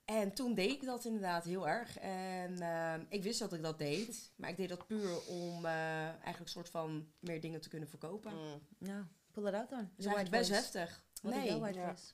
[0.06, 1.98] En toen deed ik dat inderdaad heel erg.
[1.98, 4.30] En ehm, ik wist dat ik dat deed.
[4.36, 5.72] Maar ik deed dat puur om eh,
[6.06, 8.32] eigenlijk een soort van meer dingen te kunnen verkopen.
[8.32, 8.88] Mm.
[8.88, 9.78] Ja, pull it out dan.
[9.78, 11.04] Dat is eigenlijk best heftig.
[11.22, 11.58] Wat nee.
[11.58, 11.86] white Ja.
[11.86, 12.12] voice?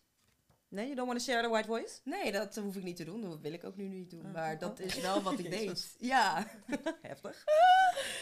[0.68, 2.00] Nee, you don't want to share the white voice?
[2.04, 3.20] nee, dat hoef ik niet te doen.
[3.20, 4.26] Dat wil ik ook nu niet doen.
[4.26, 4.86] Oh, maar oh, dat oh.
[4.86, 5.94] is wel wat ik deed.
[5.98, 6.46] Ja.
[7.02, 7.44] Heftig.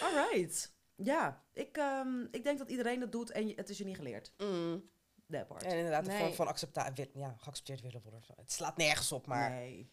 [0.02, 0.74] Alright.
[0.96, 4.32] Ja, ik, ehm, ik denk dat iedereen dat doet en het is je niet geleerd.
[4.38, 4.90] Mm.
[5.30, 5.62] That part.
[5.62, 6.20] En inderdaad, de Nee.
[6.20, 8.20] vorm van accepta ja, geaccepteerd willen worden.
[8.20, 8.32] of zo.
[8.36, 9.88] Het slaat nergens op, maar Nee.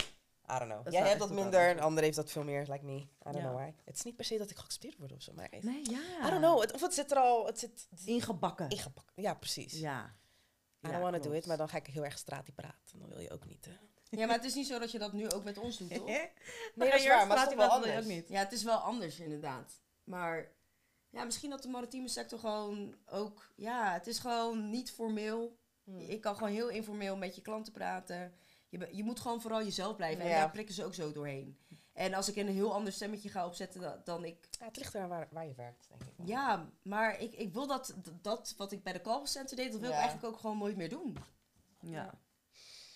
[0.51, 0.83] I don't know.
[0.83, 2.95] Dat Jij hebt dat minder, een ander heeft dat veel meer, like me.
[2.95, 3.41] I don't Ja.
[3.41, 3.73] know why.
[3.85, 5.49] Het is niet per se dat ik geaccepteerd word of zo, maar...
[5.61, 5.99] Nee, ja.
[6.27, 6.61] I don't know.
[6.61, 7.45] Het, of het zit er al...
[7.45, 8.69] Het zit Ingebakken.
[8.69, 9.23] ingebakken.
[9.23, 9.73] Ja, precies.
[9.79, 10.15] Ja.
[10.85, 12.53] I Ja, don't want to do it, maar dan ga ik heel erg straat die
[12.53, 12.99] praten.
[12.99, 13.71] Dan wil je ook niet, hè?
[14.09, 16.05] ja, maar het is niet zo dat je dat nu ook met ons doet, toch?
[16.07, 16.29] Nee,
[16.75, 17.97] dat is waar, maar het is toch wel anders.
[17.97, 18.29] ook niet.
[18.29, 19.81] Ja, het is wel anders inderdaad.
[20.03, 20.51] Maar
[21.09, 23.51] ja, misschien dat de maritieme sector gewoon ook...
[23.55, 25.57] Ja, het is gewoon niet formeel.
[25.83, 25.99] Hmm.
[25.99, 28.33] Ik kan gewoon heel informeel met je klanten praten.
[28.69, 30.23] Je, je moet gewoon vooral jezelf blijven.
[30.23, 31.57] En daar prikken ze ook zo doorheen.
[31.93, 34.47] En als ik een heel ander stemmetje ga opzetten da- dan ik...
[34.59, 36.13] Ja, het ligt eraan waar, waar je werkt, denk ik.
[36.17, 36.27] wel.
[36.27, 39.81] Ja, maar ik, ik wil dat, dat wat ik bij de call center deed, dat
[39.81, 39.95] wil Ja.
[39.95, 41.17] ik eigenlijk ook gewoon nooit meer doen.
[41.81, 42.13] Ja.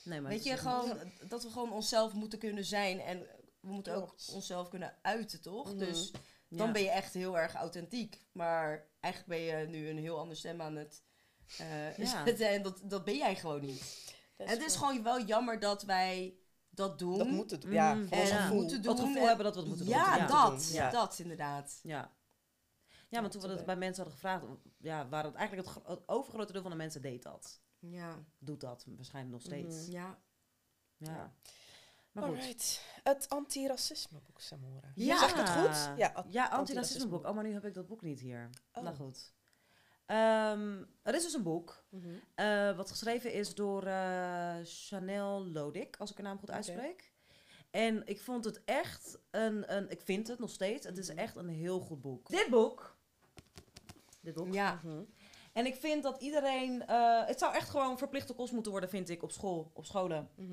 [0.03, 0.97] Nee, maar Weet je, gewoon
[1.27, 2.99] dat we gewoon onszelf moeten kunnen zijn.
[2.99, 3.19] En
[3.59, 5.67] we moeten ook onszelf kunnen uiten, toch?
[5.69, 5.77] Mhm.
[5.77, 6.11] Dus
[6.57, 6.73] dan Ja.
[6.73, 8.25] ben je echt heel erg authentiek.
[8.31, 11.03] Maar eigenlijk ben je nu een heel ander stem aan het
[11.57, 12.05] eh, Ja.
[12.25, 12.49] zetten.
[12.49, 13.79] En dat, dat ben jij gewoon niet.
[14.37, 16.35] Dat en het is gewoon wel jammer dat wij
[16.69, 17.17] dat doen.
[17.17, 17.71] Dat moeten doen.
[17.71, 18.55] Ja, Mm, en gevoel.
[18.61, 19.05] moeten Dat doen.
[19.05, 19.95] gevoel en- hebben dat we het moeten doen.
[19.95, 20.27] Ja, Ja.
[20.27, 20.69] dat.
[20.71, 20.89] Ja.
[20.89, 21.79] Dat inderdaad.
[21.83, 22.11] Ja.
[23.09, 24.43] Ja, want toen we dat bij mensen hadden gevraagd,
[24.77, 27.61] ja, waren het eigenlijk het, gro- het overgrote deel van de mensen deed dat.
[27.79, 28.23] Ja.
[28.39, 29.81] Doet dat waarschijnlijk nog steeds.
[29.81, 29.91] Mhm.
[29.91, 30.19] Ja.
[30.97, 31.33] Ja.
[32.11, 32.35] Maar goed.
[32.37, 32.81] Alright.
[33.03, 34.91] Het antiracismeboek, Samora.
[34.95, 35.17] Ja.
[35.19, 35.97] Zeg ik het goed?
[35.97, 37.25] Ja, Ja, antiracismeboek.
[37.27, 38.49] Oh, maar nu heb ik dat boek niet hier.
[38.73, 38.83] Oh.
[38.83, 39.33] Nou goed.
[40.05, 42.09] Ehm, er is dus een boek, Mhm.
[42.35, 47.11] eh, wat geschreven is door eh, Chanel Lodik, als ik haar naam goed uitspreek.
[47.69, 51.17] En ik vond het echt een, een, ik vind het nog steeds, het is Mhm.
[51.17, 52.29] echt een heel goed boek.
[52.29, 52.97] Dit boek.
[54.21, 54.53] Dit boek.
[54.53, 54.79] Ja.
[54.83, 55.01] Mhm.
[55.53, 59.09] En ik vind dat iedereen, eh, het zou echt gewoon verplichte kost moeten worden, vind
[59.09, 60.29] ik, op school, op scholen.
[60.35, 60.51] Mhm.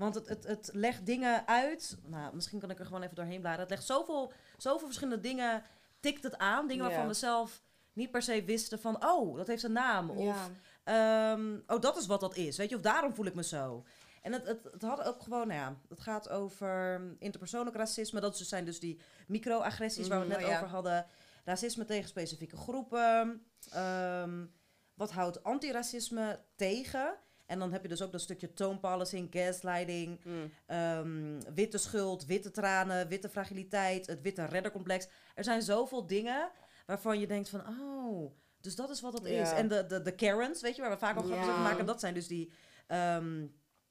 [0.00, 1.98] Want het, het, het legt dingen uit.
[2.06, 3.60] Nou, misschien kan ik er gewoon even doorheen bladeren.
[3.60, 5.62] Het legt zoveel, zoveel verschillende dingen.
[6.00, 6.68] Tikt het aan.
[6.68, 9.04] Dingen waarvan we zelf niet per se wisten van.
[9.04, 10.10] Oh, dat heeft een naam.
[10.10, 10.50] Of
[10.84, 12.56] ehm, oh, dat is wat dat is.
[12.56, 13.84] Weet je, of daarom voel ik me zo.
[14.22, 18.20] En het, het, het had ook gewoon, nou ja, het gaat over interpersoonlijk racisme.
[18.20, 20.56] Dat zijn dus die microagressies waar we het Mhm, net ja.
[20.56, 21.06] over hadden.
[21.44, 23.46] Racisme tegen specifieke groepen.
[23.70, 24.46] Ehm,
[24.94, 27.18] wat houdt antiracisme tegen?
[27.50, 30.52] En dan heb je dus ook dat stukje toonpolicing, gaslighting, Mm.
[30.66, 35.08] ehm, witte schuld, witte tranen, witte fragiliteit, het witte reddercomplex.
[35.34, 36.50] Er zijn zoveel dingen
[36.86, 39.50] waarvan je denkt van, oh, dus dat is wat het is.
[39.50, 42.00] En de, de, de Karens, weet je, waar we vaak al grapjes over maken, dat
[42.00, 42.52] zijn dus die,
[42.86, 43.46] ehm,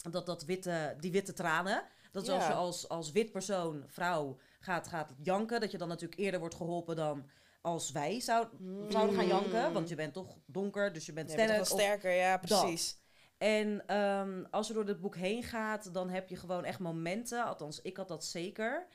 [0.10, 1.84] dat, dat witte, die witte tranen.
[2.12, 5.88] Dat is als je als, als wit persoon, vrouw, gaat, gaat janken, dat je dan
[5.88, 7.30] natuurlijk eerder wordt geholpen dan
[7.62, 8.48] als wij zou,
[8.90, 9.74] zouden gaan janken.
[9.74, 11.62] Want je bent toch donker, dus je bent Je bent sterk.
[11.64, 12.98] toch wel of- sterker, ja, precies.
[13.40, 17.46] En ehm, als je door dit boek heen gaat, dan heb je gewoon echt momenten,
[17.46, 18.88] althans ik had dat zeker,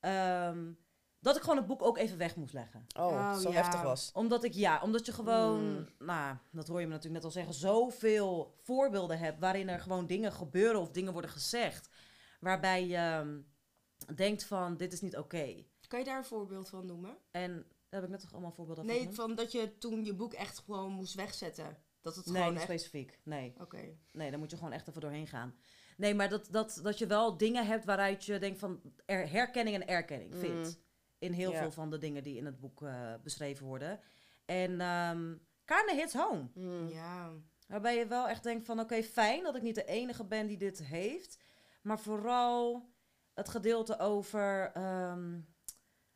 [0.00, 0.72] ehm,
[1.20, 2.86] dat ik gewoon het boek ook even weg moest leggen.
[2.98, 3.54] Oh, Oh, zo ja.
[3.54, 4.10] heftig was.
[4.12, 5.88] Omdat ik, ja, omdat je gewoon, Mm.
[5.98, 10.06] nou, dat hoor je me natuurlijk net al zeggen, zoveel voorbeelden hebt waarin er gewoon
[10.06, 11.88] dingen gebeuren of dingen worden gezegd,
[12.40, 13.40] waarbij je ehm,
[14.14, 15.64] denkt van, dit is niet oké.
[15.88, 17.16] Kan je daar een voorbeeld van noemen?
[17.30, 17.52] En
[17.88, 20.32] daar heb ik net toch allemaal voorbeelden van Nee, van dat je toen je boek
[20.32, 21.76] echt gewoon moest wegzetten.
[22.04, 22.70] Dat het Nee, gewoon niet echt...
[22.70, 23.54] specifiek, nee.
[23.60, 23.96] Oké.
[24.12, 25.54] Nee, daar moet je gewoon echt even doorheen gaan.
[25.96, 29.76] Nee, maar dat, dat, dat je wel dingen hebt waaruit je denkt van er, herkenning
[29.76, 30.40] en erkenning Mm.
[30.40, 30.78] vindt.
[31.18, 34.00] In heel veel van de dingen die in het boek eh, beschreven worden.
[34.44, 34.68] En
[35.64, 36.48] kinda hits home.
[36.54, 36.88] Mm.
[36.88, 37.30] Ja.
[37.66, 40.56] Waarbij je wel echt denkt van oké, fijn dat ik niet de enige ben die
[40.56, 41.38] dit heeft.
[41.82, 42.88] Maar vooral
[43.34, 44.70] het gedeelte over...
[44.74, 45.34] ehm,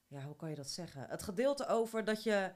[0.07, 1.07] ja, hoe kan je dat zeggen?
[1.09, 2.53] Het gedeelte over dat je,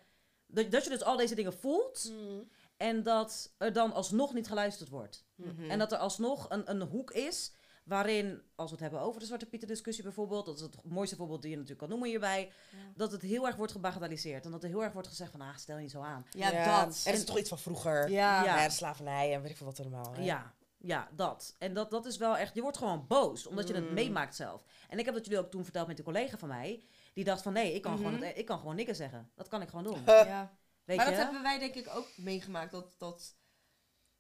[0.47, 2.09] dat, dat je dus al deze dingen voelt...
[2.11, 2.49] Mm.
[2.83, 5.25] En dat er dan alsnog niet geluisterd wordt.
[5.35, 5.71] Mhm.
[5.71, 7.53] En dat er alsnog een, een hoek is
[7.85, 11.17] waarin, als we het hebben over de Zwarte Pieter discussie bijvoorbeeld, dat is het mooiste
[11.17, 12.79] voorbeeld die je natuurlijk kan noemen hierbij, Ja.
[12.97, 14.45] dat het heel erg wordt gebagatelliseerd.
[14.45, 16.27] En dat er heel erg wordt gezegd van, ah, stel je niet zo aan.
[16.31, 17.03] Ja, dat.
[17.07, 18.11] Er is toch iets van vroeger.
[18.11, 18.45] Ja.
[18.45, 18.57] Ja.
[18.63, 20.13] Ja, de slavernij en weet ik veel wat allemaal.
[20.15, 20.23] hè.
[20.23, 21.55] Ja, ja, dat.
[21.59, 23.95] En dat, dat is wel echt, je wordt gewoon boos, omdat je het Mm.
[23.95, 24.65] meemaakt zelf.
[24.89, 26.83] En ik heb dat jullie ook toen verteld met een collega van mij,
[27.15, 28.03] die dacht van, nee, ik kan, Mhm.
[28.05, 29.31] gewoon, het, ik kan gewoon niks zeggen.
[29.35, 30.03] Dat kan ik gewoon doen.
[30.07, 30.53] Ja.
[30.85, 31.13] Weet maar je?
[31.17, 32.73] dat hebben wij denk ik ook meegemaakt.
[32.73, 33.37] Dat, dat,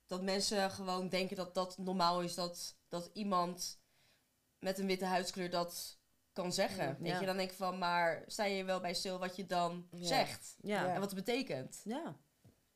[0.06, 2.34] dat mensen gewoon denken dat dat normaal is.
[2.34, 3.80] Dat, dat iemand
[4.58, 5.98] met een witte huidskleur dat
[6.32, 6.86] kan zeggen.
[6.86, 6.96] Ja.
[6.98, 9.88] Weet je, dan denk ik van, maar sta je wel bij stil wat je dan
[9.90, 10.06] Ja.
[10.06, 10.56] zegt?
[10.60, 10.84] ja.
[10.84, 10.94] Ja.
[10.94, 11.80] En wat het betekent?
[11.84, 12.16] ja.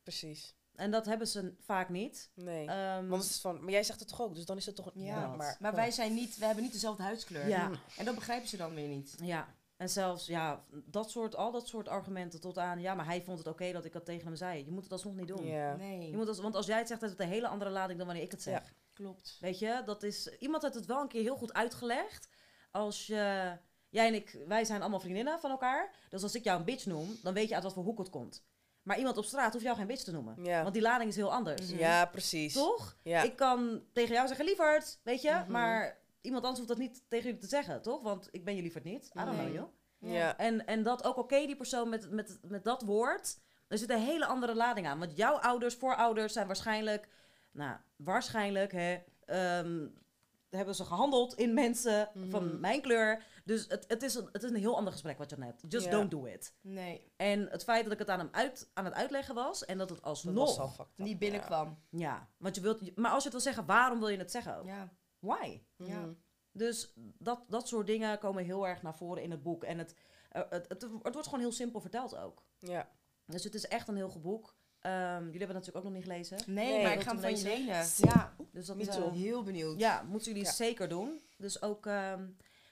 [0.03, 0.55] Precies.
[0.75, 2.29] En dat hebben ze vaak niet.
[2.33, 2.67] Nee.
[2.67, 4.75] Ehm, Want het is van, maar jij zegt het toch ook, dus dan is het
[4.75, 4.91] toch...
[4.93, 7.47] Ja, maar, Maar wij zijn niet, we hebben niet dezelfde huidskleur.
[7.47, 7.71] Ja.
[7.97, 9.15] En dat begrijpen ze dan weer niet.
[9.21, 12.79] Ja, en zelfs ja, dat soort, al dat soort argumenten tot aan...
[12.79, 14.65] Ja, maar hij vond het oké dat ik dat tegen hem zei.
[14.65, 15.45] Je moet het alsnog niet doen.
[15.45, 15.75] Ja.
[15.75, 17.97] Nee, Je moet als, want als jij het zegt, heeft het een hele andere lading
[17.97, 18.53] dan wanneer ik het zeg.
[18.53, 18.73] Ja.
[18.93, 19.37] klopt.
[19.39, 20.37] Weet je, dat is...
[20.39, 22.29] Iemand heeft het wel een keer heel goed uitgelegd.
[22.71, 23.57] Als je...
[23.89, 25.95] Jij en ik, wij zijn allemaal vriendinnen van elkaar.
[26.09, 28.09] Dus als ik jou een bitch noem, dan weet je uit wat voor hoek het
[28.09, 28.43] komt.
[28.81, 30.43] Maar iemand op straat hoeft jou geen bitch te noemen.
[30.43, 30.61] Ja.
[30.61, 31.69] Want die lading is heel anders.
[31.69, 32.53] Ja, precies.
[32.53, 32.97] Toch?
[33.03, 33.21] Ja.
[33.21, 35.31] Ik kan tegen jou zeggen, lieverd, weet je?
[35.31, 35.51] Mhm.
[35.51, 38.01] Maar iemand anders hoeft dat niet tegen jullie te zeggen, toch?
[38.01, 39.05] Want ik ben je lieverd niet.
[39.05, 39.67] I don't know you.
[39.99, 40.37] ja.
[40.37, 43.37] En, en dat ook oké, die persoon met, met, met dat woord,
[43.67, 44.99] er zit een hele andere lading aan.
[44.99, 47.07] Want jouw ouders, voorouders zijn waarschijnlijk,
[47.51, 49.87] nou, waarschijnlijk, hè, ehm,
[50.49, 52.29] hebben ze gehandeld in mensen Mhm.
[52.29, 53.23] van mijn kleur.
[53.45, 55.63] Dus het, het, is een, het is een heel ander gesprek wat je net.
[55.67, 55.91] Just Ja.
[55.91, 56.53] don't do it.
[56.61, 59.77] Nee, En het feit dat ik het aan hem uit, aan het uitleggen was en
[59.77, 60.87] dat het Dat was alsnog, up.
[60.95, 61.79] niet binnenkwam.
[61.89, 64.57] ja, want je wilt, maar als je het wil zeggen, waarom wil je het zeggen
[64.57, 64.65] ook?
[64.65, 64.89] Ja.
[65.19, 65.59] Why?
[65.75, 65.99] Ja.
[65.99, 66.11] Mhm.
[66.51, 69.63] Dus dat, dat soort dingen komen heel erg naar voren in het boek.
[69.63, 69.95] En het,
[70.29, 72.43] eh, het, het, het wordt gewoon heel simpel verteld ook.
[72.59, 72.89] Ja.
[73.25, 74.55] Dus het is echt een heel goed boek.
[74.79, 76.37] Ehm, jullie hebben het natuurlijk ook nog niet gelezen.
[76.45, 77.49] Nee, Nee, maar ik ga hem van je lezen?
[77.65, 77.85] lenen.
[77.97, 78.99] Ja, Dus dat is too.
[78.99, 79.79] wel- heel benieuwd.
[79.79, 80.51] Ja, moeten jullie Ja.
[80.53, 81.21] zeker doen.
[81.37, 82.27] Dus ook ehm,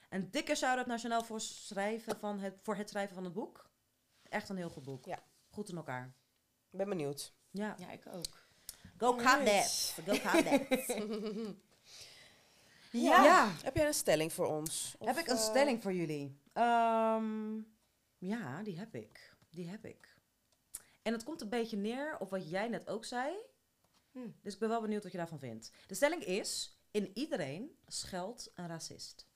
[0.09, 3.69] een dikke shout-out naar Chanel voor, schrijven van het, voor het schrijven van het boek.
[4.23, 5.05] Echt een heel goed boek.
[5.05, 5.19] Ja.
[5.49, 6.05] Goed in elkaar.
[6.71, 7.33] Ik ben benieuwd.
[7.51, 7.75] Ja.
[7.79, 8.43] Ja, ik ook.
[8.97, 9.15] Go.
[9.15, 9.97] Cadets.
[10.05, 10.87] Go Cadets.
[13.01, 13.23] Ja.
[13.23, 13.51] ja.
[13.63, 14.95] Heb jij een stelling voor ons?
[14.99, 16.39] Heb ik een eh, stelling voor jullie?
[16.53, 17.57] Ehm,
[18.17, 19.35] ja, die heb ik.
[19.49, 20.17] Die heb ik.
[21.01, 23.35] En het komt een beetje neer op wat jij net ook zei.
[24.11, 24.29] Hm.
[24.41, 25.71] Dus ik ben wel benieuwd wat je daarvan vindt.
[25.87, 29.27] De stelling is: in iedereen schuilt een racist.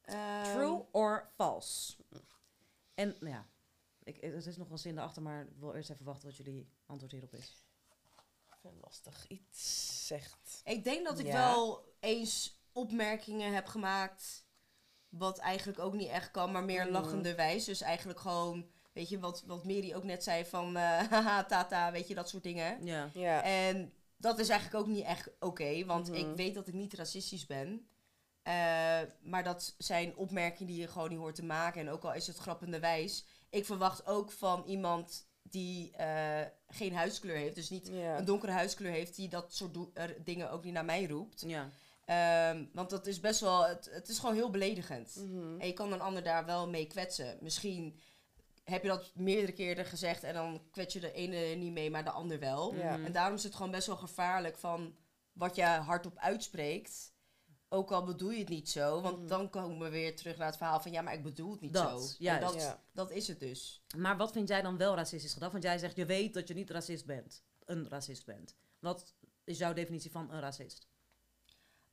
[0.00, 1.96] Ehm, True or false?
[2.94, 3.46] En nou ja,
[4.02, 6.68] ik, er is nog een zin erachter, maar ik wil eerst even wachten wat jullie
[6.86, 7.62] antwoord hierop is.
[8.80, 10.60] Lastig iets zegt.
[10.64, 11.32] Ik denk dat ik Ja.
[11.32, 14.46] wel eens opmerkingen heb gemaakt.
[15.08, 16.92] Wat eigenlijk ook niet echt kan, maar meer Mhm.
[16.92, 17.64] lachenderwijs.
[17.64, 21.92] Dus eigenlijk gewoon, weet je, wat, wat Mary ook net zei van eh, haha, tata,
[21.92, 22.86] weet je, dat soort dingen.
[22.86, 23.10] Ja.
[23.14, 23.42] Ja.
[23.42, 27.46] En dat is eigenlijk ook niet echt oké, want ik weet dat ik niet racistisch
[27.46, 27.88] ben.
[28.42, 31.80] Eh, maar dat zijn opmerkingen die je gewoon niet hoort te maken.
[31.80, 33.24] En ook al is het grappenderwijs.
[33.50, 38.92] Ik verwacht ook van iemand die eh, geen huidskleur heeft, dus niet een donkere huidskleur
[38.92, 39.76] heeft, die dat soort
[40.24, 41.44] dingen ook niet naar mij roept.
[41.46, 41.70] Ja.
[42.04, 45.16] Ehm, want dat is best wel, het, het is gewoon heel beledigend.
[45.16, 45.60] Mhm.
[45.60, 47.36] En je kan een ander daar wel mee kwetsen.
[47.40, 48.00] Misschien
[48.64, 52.04] heb je dat meerdere keren gezegd en dan kwets je de ene niet mee, maar
[52.04, 52.74] de ander wel.
[52.74, 52.98] Ja.
[53.04, 54.96] En daarom is het gewoon best wel gevaarlijk van
[55.32, 57.12] wat je hardop uitspreekt.
[57.68, 59.26] Ook al bedoel je het niet zo, want Mhm.
[59.26, 61.72] dan komen we weer terug naar het verhaal van ja, maar ik bedoel het niet
[61.72, 62.14] Dat, zo.
[62.18, 62.40] juist.
[62.52, 62.82] Dat, Ja.
[62.92, 63.82] dat is het dus.
[63.96, 65.50] Maar wat vind jij dan wel racistisch gedrag?
[65.52, 67.42] Want jij zegt, je weet dat je niet racist bent.
[67.64, 68.54] Een racist bent.
[68.78, 69.14] Wat
[69.44, 70.86] is jouw definitie van een racist?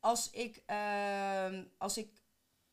[0.02, 2.24] Als ik, ehm, als ik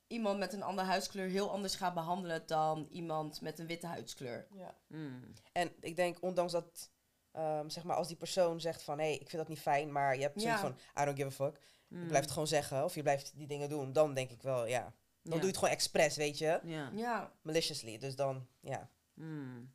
[0.07, 4.47] iemand met een andere huidskleur heel anders ga behandelen dan iemand met een witte huidskleur.
[4.53, 4.75] Ja.
[4.87, 5.33] Hmm.
[5.53, 6.91] En ik denk, ondanks dat,
[7.33, 9.93] ehm, zeg maar, als die persoon zegt van, hé, hey, ik vind dat niet fijn,
[9.93, 10.67] maar je hebt zoiets Ja.
[10.69, 11.61] van, I don't give a fuck.
[11.89, 11.99] Hmm.
[12.01, 14.67] Je blijft het gewoon zeggen, of je blijft die dingen doen, dan denk ik wel,
[14.67, 14.95] ja.
[15.23, 16.61] Dan doe je het gewoon expres, weet je.
[16.63, 16.91] Ja.
[16.95, 18.91] Ja, Maliciously, dus dan, ja.
[19.15, 19.73] Hmm.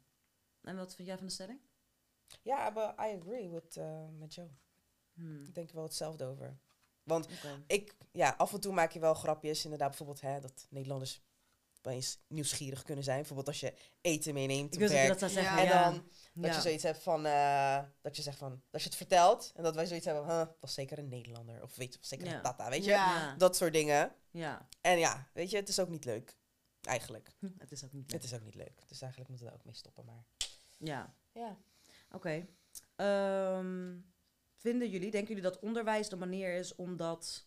[0.62, 1.60] En wat vind jij van de stelling?
[2.42, 4.50] Ja, maar I agree with, eh, met Joe.
[5.14, 5.44] Hmm.
[5.44, 6.58] Ik denk er wel hetzelfde over.
[7.04, 7.28] Want
[7.68, 11.22] ik, ja, af en toe maak je wel grapjes, inderdaad, bijvoorbeeld, hè, dat Nederlanders
[11.82, 13.18] wel eens nieuwsgierig kunnen zijn.
[13.18, 15.58] Bijvoorbeeld als je eten meeneemt Ik op wist dat zou zeggen.
[15.58, 15.84] En Ja.
[15.84, 15.94] dan
[16.34, 16.56] dat Ja.
[16.56, 19.76] je zoiets hebt van, eh, dat je zegt van, dat je het vertelt en dat
[19.76, 22.36] wij zoiets hebben, huh, dat was zeker een Nederlander of weet je, zeker Ja.
[22.36, 24.16] een tata, weet je, dat soort dingen.
[24.32, 24.68] Ja.
[24.82, 26.38] En ja, weet je, het is ook niet leuk,
[26.82, 27.32] eigenlijk.
[27.40, 28.32] Hm, Het is ook niet Het leuk.
[28.32, 30.26] is ook niet leuk, dus eigenlijk moeten we daar ook mee stoppen, maar
[30.78, 31.16] Ja.
[31.32, 31.58] ja.
[32.12, 32.48] Oké.
[32.96, 33.96] Ehm,
[34.64, 37.46] vinden jullie, denken jullie dat onderwijs de manier is om dat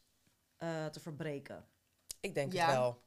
[0.57, 1.67] eh, te verbreken?
[2.21, 2.67] Ik denk Ja.
[2.67, 3.03] het wel.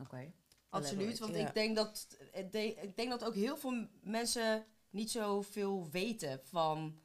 [0.00, 0.32] Oké.
[0.68, 1.18] absoluut.
[1.18, 1.46] Want Ja.
[1.48, 7.00] ik, denk dat, ik denk- dat ook heel veel mensen niet zoveel weten van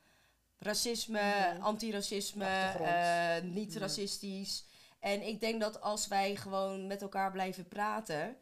[0.58, 1.62] racisme, Mhm.
[1.62, 3.80] antiracisme, eh, niet Ja.
[3.80, 4.66] racistisch.
[5.00, 8.38] En ik denk dat als wij gewoon met elkaar blijven praten.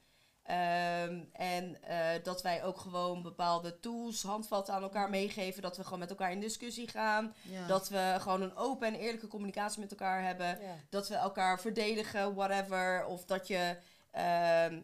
[0.56, 5.62] Ehm, en eh, dat wij ook gewoon bepaalde tools, handvatten aan elkaar meegeven.
[5.62, 7.34] Dat we gewoon met elkaar in discussie gaan.
[7.42, 7.68] Ja.
[7.68, 10.48] Dat we gewoon een open en eerlijke communicatie met elkaar hebben.
[10.62, 10.76] Ja.
[10.90, 13.06] Dat we elkaar verdedigen, whatever.
[13.06, 13.78] Of dat je,
[14.12, 14.82] ehm,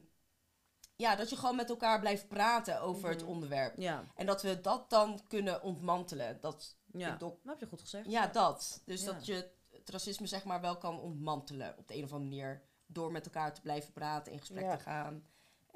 [0.96, 3.30] ja, dat je gewoon met elkaar blijft praten over het Mhm.
[3.30, 3.78] onderwerp.
[3.78, 4.04] Ja.
[4.16, 6.38] En dat we dat dan kunnen ontmantelen.
[6.42, 7.16] Dat, Ja.
[7.16, 8.06] Dok- Dat heb je goed gezegd.
[8.12, 8.82] ja, dat.
[8.86, 12.30] Dus dat je het racisme zeg maar wel kan ontmantelen op de een of andere
[12.30, 12.62] manier.
[12.86, 15.24] Door met elkaar te blijven praten, in gesprek te gaan.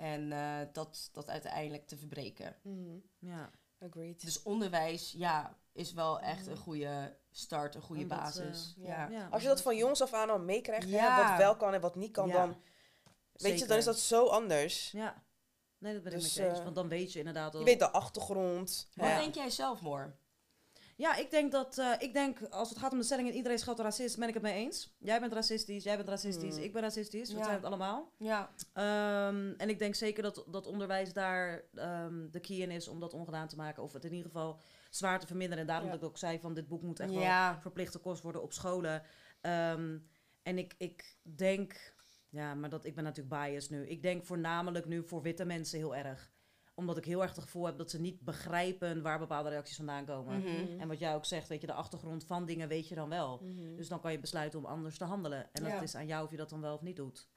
[0.02, 2.56] En eh, dat, dat uiteindelijk te verbreken.
[2.64, 2.98] Mhm.
[3.20, 3.50] Ja.
[3.80, 4.22] Agreed.
[4.26, 8.76] Dus onderwijs, ja, is wel echt een goede start, een goede Omdat, basis.
[8.80, 9.08] eh, ja.
[9.10, 9.28] Ja.
[9.32, 11.28] Als je dat van jongs af aan al meekrijgt, Ja.
[11.30, 12.34] wat wel kan en wat niet kan, Ja.
[12.34, 12.62] dan,
[13.34, 14.92] weet je, dan is dat zo anders.
[14.92, 15.24] Ja.
[15.78, 16.58] Nee, dat ben ik Dus, met je eens.
[16.58, 17.60] eh, Want dan weet je inderdaad al...
[17.60, 18.90] Je weet de achtergrond.
[18.96, 20.16] Wat denk jij zelf, Moor?
[21.02, 23.58] Ja, ik denk dat, eh, ik denk, als het gaat om de stelling en iedereen
[23.58, 24.96] is grote racist, ben ik het mee eens.
[25.00, 26.64] Jij bent racistisch, jij bent racistisch, Hmm.
[26.64, 27.44] ik ben racistisch, we Ja.
[27.44, 28.12] zijn het allemaal.
[28.18, 28.50] Ja.
[28.74, 33.00] Ehm, en ik denk zeker dat, dat onderwijs daar ehm, de key in is om
[33.00, 33.84] dat ongedaan te maken.
[33.84, 34.60] Of het in ieder geval
[34.90, 35.62] zwaar te verminderen.
[35.62, 35.92] En daarom Ja.
[35.94, 39.04] dat ik ook zei van dit boek moet echt wel verplichte kost worden op scholen.
[39.42, 39.98] Ehm,
[40.44, 41.94] en ik, ik denk,
[42.30, 43.88] ja, maar dat, ik ben natuurlijk biased nu.
[43.88, 46.31] Ik denk voornamelijk nu voor witte mensen heel erg.
[46.82, 50.06] Omdat ik heel erg het gevoel heb dat ze niet begrijpen waar bepaalde reacties vandaan
[50.06, 50.40] komen.
[50.40, 50.80] Mhm.
[50.80, 53.40] En wat jij ook zegt, weet je, de achtergrond van dingen weet je dan wel.
[53.44, 53.76] Mhm.
[53.76, 55.54] Dus dan kan je besluiten om anders te handelen.
[55.54, 55.74] En Ja.
[55.74, 57.28] dat is aan jou of je dat dan wel of niet doet.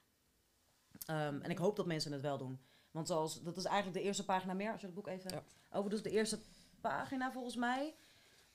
[1.05, 2.59] Ehm, en ik hoop dat mensen het wel doen.
[2.91, 5.43] Want zoals, dat is eigenlijk de eerste pagina meer, als je het boek even Ja.
[5.77, 6.03] over doet.
[6.03, 6.39] De eerste
[6.81, 7.95] pagina volgens mij.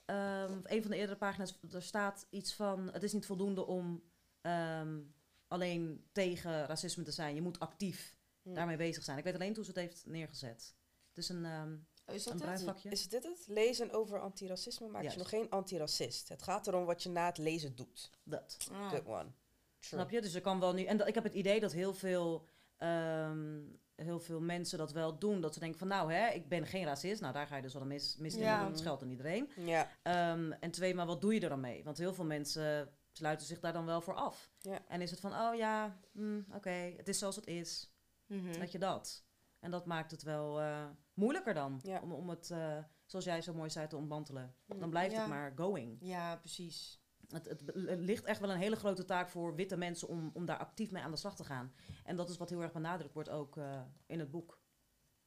[0.05, 2.89] Ehm, een van de eerdere pagina's, er staat iets van...
[2.93, 4.03] Het is niet voldoende om
[4.41, 5.01] ehm,
[5.49, 7.35] alleen tegen racisme te zijn.
[7.35, 9.19] Je moet actief daarmee bezig zijn.
[9.19, 10.75] Ik weet alleen hoe ze het heeft neergezet.
[11.21, 12.65] Is een, ehm Is een dat bruin het?
[12.65, 12.91] vakje.
[12.91, 13.45] Is dit het?
[13.47, 15.17] Lezen over antiracisme maakt Juist.
[15.17, 16.29] je nog geen antiracist.
[16.29, 18.11] Het gaat erom wat je na het lezen doet.
[18.25, 18.57] Dat.
[18.73, 18.91] Ah.
[18.91, 19.19] Good one.
[19.19, 19.33] True.
[19.79, 20.21] Snap je?
[20.21, 20.85] Dus er kan wel nu.
[20.85, 23.61] En dat, ik heb het idee dat heel veel, ehm,
[23.95, 25.41] heel veel mensen dat wel doen.
[25.41, 27.21] Dat ze denken van nou hè, ik ben geen racist.
[27.21, 28.41] Nou, daar ga je dus wel een mis, mis in.
[28.41, 28.67] Ja.
[28.71, 29.51] Het geldt aan iedereen.
[29.57, 29.91] Ja.
[30.03, 31.85] Ehm, en twee, maar wat doe je er dan mee?
[31.85, 34.51] Want heel veel mensen sluiten zich daar dan wel voor af.
[34.61, 34.79] Ja.
[34.89, 37.93] En is het van oh ja, hm, oké, het is zoals het is.
[38.27, 38.59] Mhm.
[38.59, 39.25] Dat je dat.
[39.61, 41.81] En dat maakt het wel eh, moeilijker dan.
[41.83, 42.01] Ja.
[42.01, 44.55] Om, om het, eh, zoals jij zo mooi zei, te ontmantelen.
[44.67, 44.79] Mm.
[44.81, 45.21] Dan blijft Ja.
[45.21, 45.97] het maar going.
[46.01, 46.99] Ja, precies.
[47.29, 47.63] Het, het
[48.01, 51.03] ligt echt wel een hele grote taak voor witte mensen om, om daar actief mee
[51.03, 51.73] aan de slag te gaan.
[52.05, 54.59] En dat is wat heel erg benadrukt wordt ook eh, in het boek.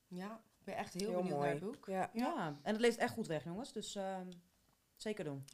[0.08, 1.46] Ja, ik ben echt heel, Heel benieuwd mooi.
[1.52, 1.86] naar het boek.
[1.86, 2.10] Ja.
[2.14, 2.48] Ja.
[2.62, 3.74] en het leest echt goed weg, jongens.
[3.74, 4.32] Dus ehm,
[4.96, 5.46] zeker doen.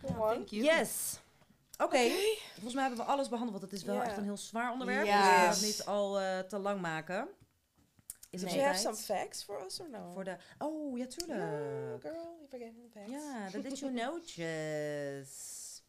[0.00, 0.34] Go on.
[0.34, 0.62] thank you.
[0.64, 1.20] Yes!
[1.78, 2.10] Oké,
[2.52, 5.04] volgens mij hebben we alles behandeld, want het is wel echt een heel zwaar onderwerp.
[5.04, 7.28] Dus we gaan het niet al eh, te lang maken.
[8.30, 10.10] Is Do you have some facts for us or no?
[10.12, 10.36] Voor de...
[10.58, 12.02] Oh, ja, Yeah, tuurlijk.
[12.02, 13.10] girl, you forgetting the facts.
[13.10, 15.82] Ja, dat is your nootjes.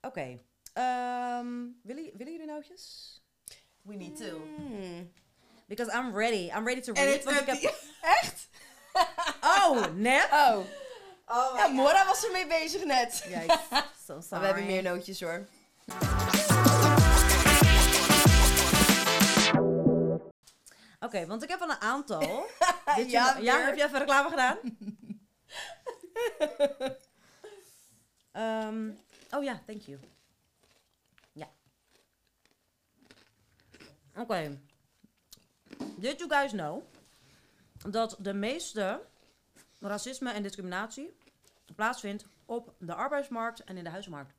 [0.00, 0.40] Oké.
[0.72, 1.46] ehm,
[1.82, 3.12] willen, willen jullie nootjes?
[3.82, 4.40] We need to.
[4.56, 5.12] Hmm.
[5.66, 6.50] Because I'm ready.
[6.56, 7.14] I'm ready to read.
[7.14, 7.82] het, want ik heb...
[8.02, 8.48] Echt?
[9.42, 10.28] Oh, nep.
[10.32, 10.58] Oh.
[11.36, 13.24] Oh Ja, Mora was ermee bezig net.
[13.28, 13.56] Yikes.
[14.06, 14.40] So Maar sorry.
[14.40, 15.46] we hebben meer nootjes hoor.
[21.00, 22.20] Oké, want ik heb al een aantal.
[22.96, 24.58] Dit Ja, heb je even reclame gedaan?
[28.32, 28.90] Ehm,
[29.30, 29.98] oh ja, thank you.
[31.32, 31.48] Ja.
[34.16, 34.60] Oké.
[35.96, 36.82] Did you guys know
[37.88, 39.06] dat de meeste
[39.80, 41.16] racisme en discriminatie
[41.72, 44.34] plaatsvindt op de arbeidsmarkt en in de huizenmarkt?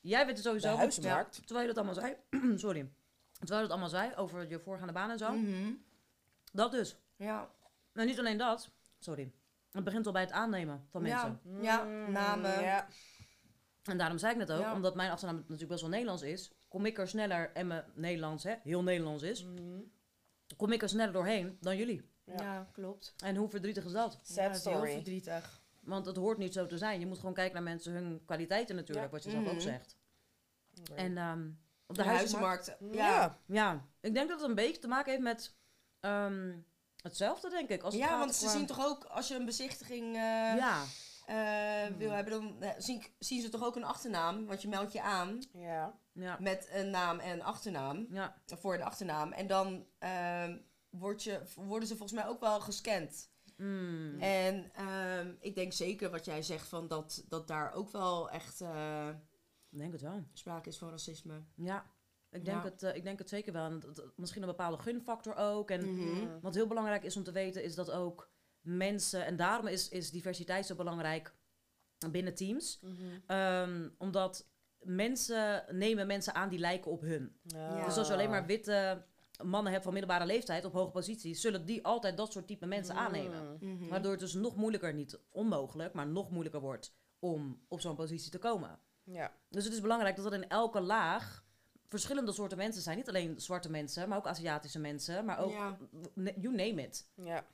[0.00, 0.70] Jij weet het sowieso.
[0.70, 1.36] De huizenmarkt?
[1.36, 2.16] ja, terwijl je dat allemaal zei.
[2.66, 2.90] sorry.
[3.38, 5.32] Terwijl je dat allemaal zei over je voorgaande baan en zo.
[5.32, 5.72] Mhm.
[6.52, 6.96] Dat dus.
[7.16, 7.50] Ja.
[7.92, 8.70] Maar niet alleen dat.
[8.98, 9.32] Sorry.
[9.70, 11.40] Het begint al bij het aannemen van mensen.
[11.60, 11.60] Ja.
[11.60, 12.62] Ja, namen.
[12.62, 12.86] Ja.
[13.82, 14.74] En daarom zei ik net ook, Ja.
[14.74, 18.44] omdat mijn achternaam natuurlijk best wel Nederlands is, kom ik er sneller, en mijn Nederlands,
[18.44, 19.78] hè, heel Nederlands is, Mhm.
[20.56, 22.10] kom ik er sneller doorheen dan jullie.
[22.24, 22.68] Ja, Ja.
[22.72, 23.14] klopt.
[23.24, 24.18] En hoe verdrietig is dat?
[24.22, 24.92] Sad ja, heel story.
[24.92, 25.60] verdrietig.
[25.86, 27.00] Want het hoort niet zo te zijn.
[27.00, 29.12] Je moet gewoon kijken naar mensen hun kwaliteiten natuurlijk, Ja.
[29.12, 29.60] wat je zelf ook Mhm.
[29.60, 29.96] zegt.
[30.94, 31.48] En ehm,
[31.86, 32.66] op De de huizenmarkt.
[32.66, 32.96] huizenmarkt.
[32.96, 33.08] ja.
[33.20, 33.38] Ja.
[33.46, 35.54] Ja, ik denk dat het een beetje te maken heeft met
[36.00, 36.52] ehm,
[37.02, 37.82] hetzelfde, denk ik.
[37.82, 40.56] Als het Ja, gaat want ze qua- zien toch ook, als je een bezichtiging eh,
[40.56, 40.82] Ja,
[41.26, 44.46] eh, wil hebben, dan eh, zien, zien ze toch ook een achternaam.
[44.46, 45.98] Want je meldt je aan Ja.
[46.12, 48.06] ja, met een naam en een achternaam.
[48.10, 48.42] ja.
[48.46, 49.32] Voor de achternaam.
[49.32, 50.58] En dan ehm,
[50.90, 53.30] word je, worden ze volgens mij ook wel gescand.
[53.56, 54.20] Mm.
[54.20, 58.60] En ehm, ik denk zeker wat jij zegt, van dat, dat daar ook wel echt
[58.60, 59.08] eh,
[59.70, 60.24] Ik denk het wel.
[60.32, 61.42] sprake is van racisme.
[61.54, 61.86] Ja,
[62.30, 62.62] ik denk, Ja.
[62.70, 63.64] Het, eh, ik denk het zeker wel.
[63.64, 63.82] En
[64.16, 65.70] misschien een bepaalde gunfactor ook.
[65.70, 66.40] En Mhm.
[66.40, 69.24] wat heel belangrijk is om te weten, is dat ook mensen...
[69.26, 71.34] En daarom is, is diversiteit zo belangrijk
[72.10, 72.78] binnen teams.
[72.82, 72.94] Mhm.
[73.26, 77.36] Ehm, omdat mensen nemen mensen aan die lijken op hun.
[77.42, 77.84] Ja.
[77.84, 79.04] Dus als je alleen maar witte
[79.44, 81.40] mannen hebt van middelbare leeftijd op hoge posities...
[81.40, 83.56] zullen die altijd dat soort type mensen aannemen.
[83.60, 83.72] Mm.
[83.74, 83.88] Mhm.
[83.88, 86.92] Waardoor het dus nog moeilijker, niet onmogelijk, maar nog moeilijker wordt...
[87.18, 88.78] om op zo'n positie te komen.
[89.04, 89.32] Ja.
[89.48, 91.44] Dus het is belangrijk dat er in elke laag
[91.88, 92.96] verschillende soorten mensen zijn.
[92.96, 95.24] Niet alleen zwarte mensen, maar ook Aziatische mensen.
[95.24, 95.78] Maar ook, Ja.
[96.14, 97.08] you name it.
[97.14, 97.46] Ja.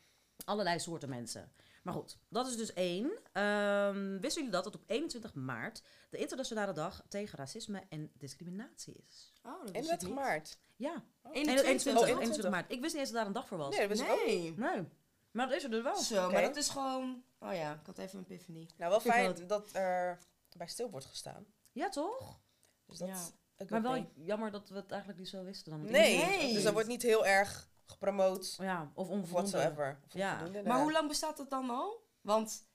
[0.45, 1.53] Allerlei soorten mensen.
[1.83, 3.11] Maar goed, dat is dus één.
[3.33, 9.03] Ehm, wisten jullie dat het op 21 maart de internationale dag tegen racisme en discriminatie
[9.09, 9.33] is?
[9.43, 10.16] Oh, dat wist ik 31 niet.
[10.16, 10.59] maart.
[10.83, 11.03] Ja,
[11.33, 11.64] 21.
[11.66, 12.72] 21, Oh, 21 maart.
[12.72, 13.70] Ik wist niet eens dat daar een dag voor was.
[13.76, 14.57] Nee, dat wist ik ook niet.
[14.59, 14.70] Nee.
[14.74, 14.85] Nee.
[15.30, 15.97] Maar dat is er dus wel.
[15.97, 17.22] Zo, maar dat is gewoon...
[17.39, 18.66] Oh ja, ik had even een epiphanie.
[18.76, 20.18] Nou, wel fijn dat- dat er
[20.57, 21.47] bij stil wordt gestaan.
[21.72, 22.41] Ja, toch?
[22.87, 23.64] Dus dat Ja.
[23.68, 24.07] Maar wel thing.
[24.14, 25.70] jammer dat we het eigenlijk niet zo wisten.
[25.70, 26.53] Dan Nee, Nee.
[26.53, 28.55] dus dat wordt niet heel erg gepromoot.
[28.59, 29.51] Ja, of Of onvoldoende.
[29.51, 30.01] whatsoever.
[30.07, 30.33] Of Ja.
[30.33, 30.83] onvoldoende, Maar ja.
[30.83, 32.05] hoe lang bestaat dat dan al?
[32.20, 32.66] Want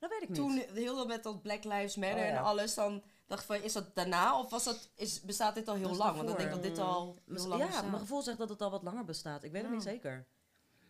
[0.00, 0.36] Dat weet ik niet.
[0.38, 2.30] toen heel dat met dat Black Lives Matter Oh, ja.
[2.36, 5.74] en alles, dan dacht van, is dat daarna of was dat, is, bestaat dit al
[5.74, 6.16] heel lang?
[6.16, 7.86] Want ik denk dat dit al Mis- heel lang ja, bestaat.
[7.88, 9.44] mijn gevoel zegt dat het al wat langer bestaat.
[9.44, 9.76] Ik weet het Ja.
[9.76, 10.26] niet zeker.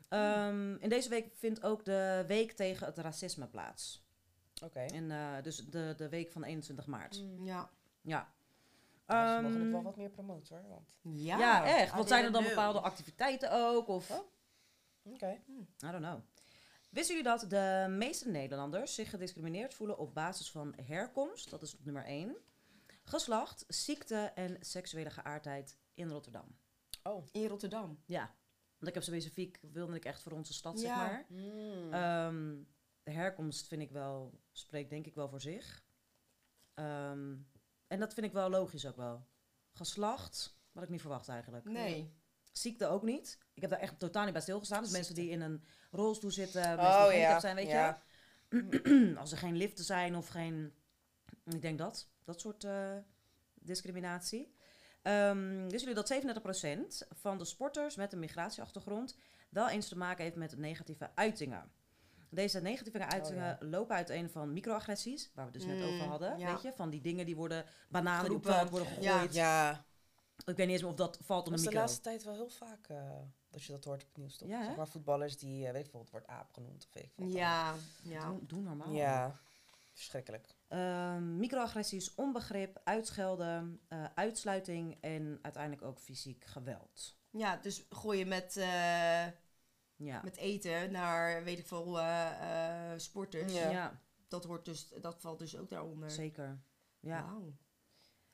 [0.09, 4.05] Ehm, in deze week vindt ook de week tegen het racisme plaats.
[4.64, 4.80] Oké.
[4.80, 7.22] En, eh, dus de, de week van 21 maart.
[7.22, 7.45] Mm.
[7.45, 7.70] Ja.
[8.01, 8.28] Ja.
[9.07, 10.68] Ze mogen het Ehm, wel wat meer promoten hoor.
[10.68, 11.18] Want...
[11.18, 11.93] Ja, ja, echt.
[11.93, 13.89] I Wat zijn er dan bepaalde activiteiten ook?
[13.89, 14.22] Of,
[15.03, 15.30] Oké.
[15.84, 16.18] I don't know.
[16.97, 21.51] Wisten jullie dat de meeste Nederlanders zich gediscrimineerd voelen op basis van herkomst?
[21.51, 22.36] Dat is op nummer 1.
[23.03, 26.59] Geslacht, ziekte en seksuele geaardheid in Rotterdam.
[27.03, 27.26] Oh.
[27.32, 28.03] In Rotterdam.
[28.07, 28.36] Ja.
[28.78, 30.97] Want ik heb specifiek, wilde ik echt voor onze stad, zeg Ja.
[30.97, 31.26] maar.
[31.28, 31.92] Mm.
[31.92, 32.62] Ehm,
[33.03, 35.84] de herkomst vind ik wel, spreekt denk ik wel voor zich.
[36.74, 37.36] Ehm,
[37.86, 39.26] en dat vind ik wel logisch ook wel.
[39.72, 41.64] Geslacht, had ik niet verwacht eigenlijk.
[41.64, 42.14] Nee.
[42.59, 43.39] Ziekte ook niet.
[43.55, 44.83] Ik heb daar echt totaal niet bij stilgestaan.
[44.83, 47.41] Dus mensen die in een rolstoel zitten, mensen Oh, die ja.
[47.41, 48.03] zijn, weet Ja.
[48.51, 49.15] je.
[49.21, 50.73] Als er geen liften zijn of geen...
[51.45, 52.09] Ik denk dat.
[52.25, 52.97] Dat soort eh,
[53.55, 54.55] discriminatie.
[55.03, 59.17] Ehm wisten jullie dat 37% van de sporters met een migratieachtergrond
[59.49, 61.71] wel eens te maken heeft met negatieve uitingen?
[62.31, 66.39] Deze negatieve uitingen lopen uiteen van microagressies, waar we het dus net Mm, over hadden.
[66.39, 66.53] ja.
[66.53, 69.13] Weet je, van die dingen die worden bananen die op worden Ja.
[69.13, 69.35] gegooid.
[69.35, 69.85] Ja,
[70.45, 71.80] Ik weet niet eens meer of dat valt dat onder is de micro.
[71.80, 73.11] laatste tijd wel heel vaak eh,
[73.51, 74.49] dat je dat hoort op het nieuws, toch?
[74.49, 74.64] Ja, hè?
[74.64, 77.12] zeg maar voetballers die, eh, weet ik veel, het wordt aap genoemd of weet ik
[77.14, 77.26] veel.
[77.26, 77.74] Ja.
[78.03, 78.28] Ja.
[78.28, 78.93] Doe, doe normaal.
[78.93, 79.41] Ja,
[79.93, 80.55] verschrikkelijk.
[80.68, 87.16] Ehm, microagressies, onbegrip, uitschelden, eh, uitsluiting en uiteindelijk ook fysiek geweld.
[87.30, 89.26] Ja, dus gooi je met, eh,
[89.97, 93.53] Ja, met eten naar, weet ik veel, eh, eh, sporters.
[93.53, 93.70] Ja.
[93.70, 94.01] ja.
[94.28, 96.11] Dat, hoort dus, dat valt dus ook daaronder.
[96.11, 96.59] zeker.
[97.01, 97.34] Ja.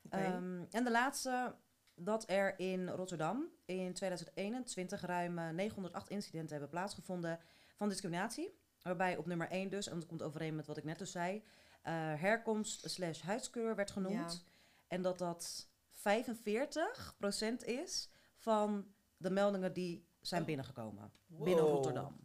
[0.09, 1.55] Ehm, en de laatste,
[1.95, 7.39] dat er in Rotterdam in 2021 ruim eh, 908 incidenten hebben plaatsgevonden
[7.75, 8.61] van discriminatie.
[8.81, 11.43] Waarbij op nummer 1 dus, en dat komt overeen met wat ik net dus zei,
[11.81, 14.43] eh, herkomst slash huidskleur werd genoemd.
[14.87, 20.47] En dat dat 45% is van de meldingen die zijn Oh.
[20.47, 21.11] binnengekomen.
[21.27, 21.63] Binnen.
[21.63, 22.19] Rotterdam.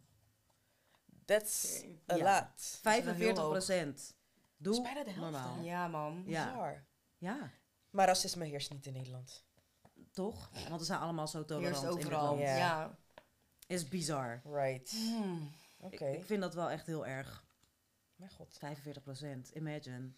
[1.25, 2.39] That's a Ja.
[2.39, 2.61] lot.
[2.81, 4.13] 45 procent.
[4.57, 5.61] Dat is Doe bijna de helft, normaal.
[5.63, 6.23] ja, man.
[6.25, 6.45] Ja.
[6.45, 6.83] Bizar.
[7.17, 7.51] Ja,
[7.89, 9.45] Maar racisme heerst niet in Nederland.
[10.23, 10.49] Toch?
[10.67, 12.37] Want we zijn allemaal zo tolerant Eerst in overal.
[12.37, 12.55] Ja.
[12.57, 12.97] Ja.
[13.67, 14.41] Is bizar.
[14.45, 14.89] Right.
[14.91, 15.51] Hmm.
[15.79, 16.05] Oké.
[16.05, 17.43] Ik, ik vind dat wel echt heel erg.
[18.15, 18.57] Mijn god.
[18.59, 20.11] 45 procent, imagine.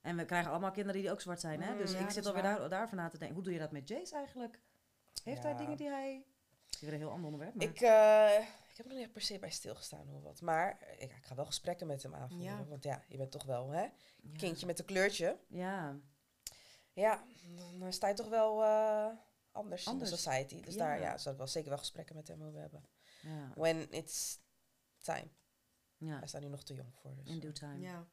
[0.00, 1.72] En we krijgen allemaal kinderen die ook zwart zijn, hè?
[1.72, 3.34] Mm, Dus ja, ik zit alweer daar, daarvan na te denken.
[3.36, 4.60] Hoe doe je dat met Jace eigenlijk?
[5.24, 6.24] Heeft hij dingen die hij...
[6.66, 7.66] Het is weer een heel ander onderwerp, maar...
[7.66, 10.40] Ik, eh, ik heb er nog niet per se bij stilgestaan hoe wat.
[10.40, 12.58] Maar ik, ik ga wel gesprekken met hem aanvoeren.
[12.58, 12.64] Ja.
[12.64, 13.90] Want ja, je bent toch wel hè, Ja.
[14.36, 15.38] kindje met een kleurtje.
[15.48, 15.96] Ja,
[16.92, 17.24] Ja,
[17.78, 19.06] dan sta je toch wel eh,
[19.56, 20.10] anders, Anders.
[20.10, 20.60] in de society.
[20.60, 20.84] Dus Ja.
[20.86, 22.84] daar ja, zou ik wel zeker wel gesprekken met hem over hebben.
[23.22, 24.38] ja, When it's
[24.98, 25.28] time.
[25.96, 26.18] ja.
[26.18, 27.14] Hij staat nu nog te jong voor.
[27.16, 27.26] Dus.
[27.28, 27.78] In due time.
[27.80, 27.92] Ja.
[27.92, 28.06] Maar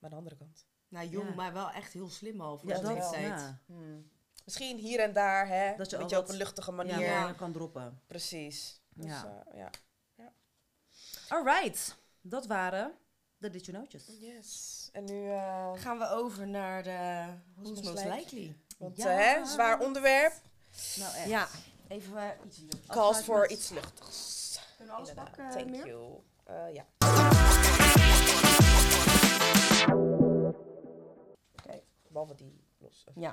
[0.00, 0.66] aan de andere kant.
[0.88, 1.34] Nou, jong, Ja.
[1.34, 3.26] maar wel echt heel slim al voor Ja, de leeftijd.
[3.26, 3.60] ja.
[3.66, 4.10] Hmm.
[4.44, 5.76] Misschien hier en daar, hè?
[5.76, 7.00] Dat je beetje op een luchtige Ja, manier.
[7.00, 7.32] Ja.
[7.32, 8.00] kan droppen.
[8.06, 8.80] Precies.
[8.94, 9.44] Dus, Ja.
[9.46, 9.70] eh, ja.
[11.28, 12.94] Alright, dat waren
[13.36, 13.86] de Did You.
[14.18, 14.88] Yes.
[14.92, 15.30] En nu...
[15.30, 18.16] eh, Gaan we over naar de Who's most Most likely?
[18.18, 18.56] Likely.
[18.78, 19.18] want Ja.
[19.18, 20.32] eh, hè, zwaar onderwerp.
[20.96, 21.28] Nou echt.
[21.28, 21.48] Ja,
[21.88, 22.68] even eh, iets hier.
[22.86, 24.58] Calls voor iets luchtigs.
[24.76, 25.36] Kunnen we alles Inderdaad.
[25.36, 25.86] pakken, Thank Meer?
[25.86, 26.20] you.
[26.44, 26.86] Eh, ja.
[31.54, 33.04] Oké, behalve die los.
[33.14, 33.32] Ja.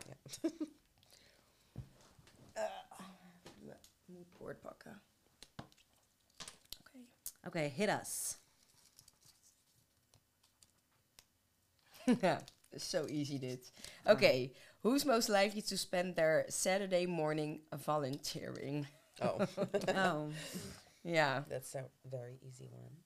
[3.62, 5.02] Ik moet het woord pakken.
[6.80, 6.98] Oké.
[7.44, 8.38] Oké, hit us.
[12.22, 13.72] Ja, so easy dit.
[14.04, 14.52] Oké,
[14.82, 18.88] who's most likely to spend their Saturday morning volunteering?
[19.22, 19.40] Oh,
[19.96, 20.30] Oh,
[21.02, 21.46] Ja.
[21.50, 22.98] that's a very easy one.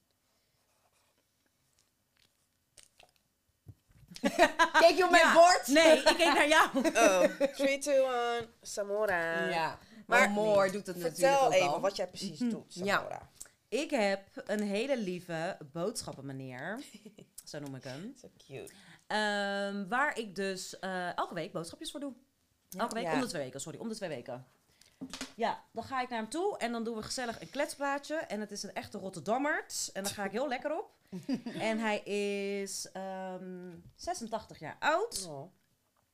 [4.80, 5.34] Kijk je op mijn Ja.
[5.34, 5.68] bord?
[5.68, 6.70] nee, ik keek naar jou.
[6.96, 7.24] Oh,
[7.56, 9.48] 3, 2, 1, Samora.
[9.50, 11.80] Ja, Maar Moor doet het natuurlijk Vertel ook even al.
[11.82, 12.96] wat jij precies doet, Ja.
[12.98, 13.32] Samora.
[13.68, 16.80] Ik heb een hele lieve boodschappenmeneer,
[17.44, 18.74] zo noem ik hem, So cute.
[19.14, 22.14] Ehm, waar ik dus eh, elke week boodschapjes voor doe.
[22.78, 24.46] Elke week, om de twee weken, sorry, om de twee weken.
[25.36, 28.16] Ja, dan ga ik naar hem toe en dan doen we gezellig een kletspraatje.
[28.16, 29.90] En het is een echte Rotterdammert.
[29.94, 30.92] En daar ga ik heel lekker op.
[31.70, 35.28] en hij is ehm 86 jaar oud.
[35.30, 35.52] Oh.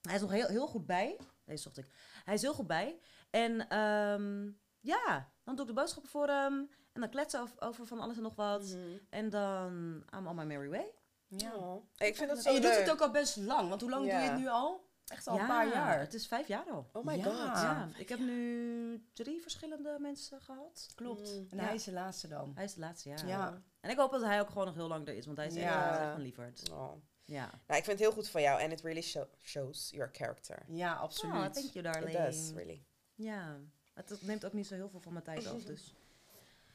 [0.01, 1.17] Hij is nog heel, heel goed bij.
[1.45, 1.87] Deze zocht ik.
[2.25, 2.99] Hij is heel goed bij.
[3.29, 6.53] En ehm, ja, dan doe ik de boodschappen voor hem.
[6.53, 8.63] En En dan kletsen over, over van alles en nog wat.
[8.63, 8.97] Mhm.
[9.09, 10.91] En dan I'm on my merry way.
[11.29, 11.55] Ja.
[11.55, 11.83] Oh.
[11.97, 13.69] Ik vind dat zo En je doet het ook al best lang.
[13.69, 14.87] Want hoe lang doe je het nu al?
[15.07, 15.99] Echt al ja, een paar jaar.
[15.99, 16.89] Het is vijf jaar al.
[16.93, 17.23] Oh my Ja.
[17.23, 17.33] god.
[17.35, 20.87] Ja, ik heb nu drie verschillende mensen gehad.
[20.95, 21.33] Klopt.
[21.33, 21.47] Mm.
[21.49, 21.63] En Ja.
[21.63, 22.51] hij is de laatste dan.
[22.55, 23.15] Hij is de laatste, ja.
[23.25, 23.61] Ja.
[23.79, 25.55] En ik hoop dat hij ook gewoon nog heel lang er is, want hij is
[25.55, 26.69] echt, een lieverd.
[26.71, 26.91] Oh.
[27.25, 27.45] Ja.
[27.67, 28.59] Nou, ik vind het heel goed van jou.
[28.61, 30.63] En it really show- shows your character.
[30.67, 31.35] Ja, absoluut.
[31.35, 32.17] Oh, thank you, darling.
[32.17, 32.83] It does, really.
[33.15, 33.57] Ja.
[33.93, 35.93] Het, neemt ook niet zo heel veel van mijn tijd af, dus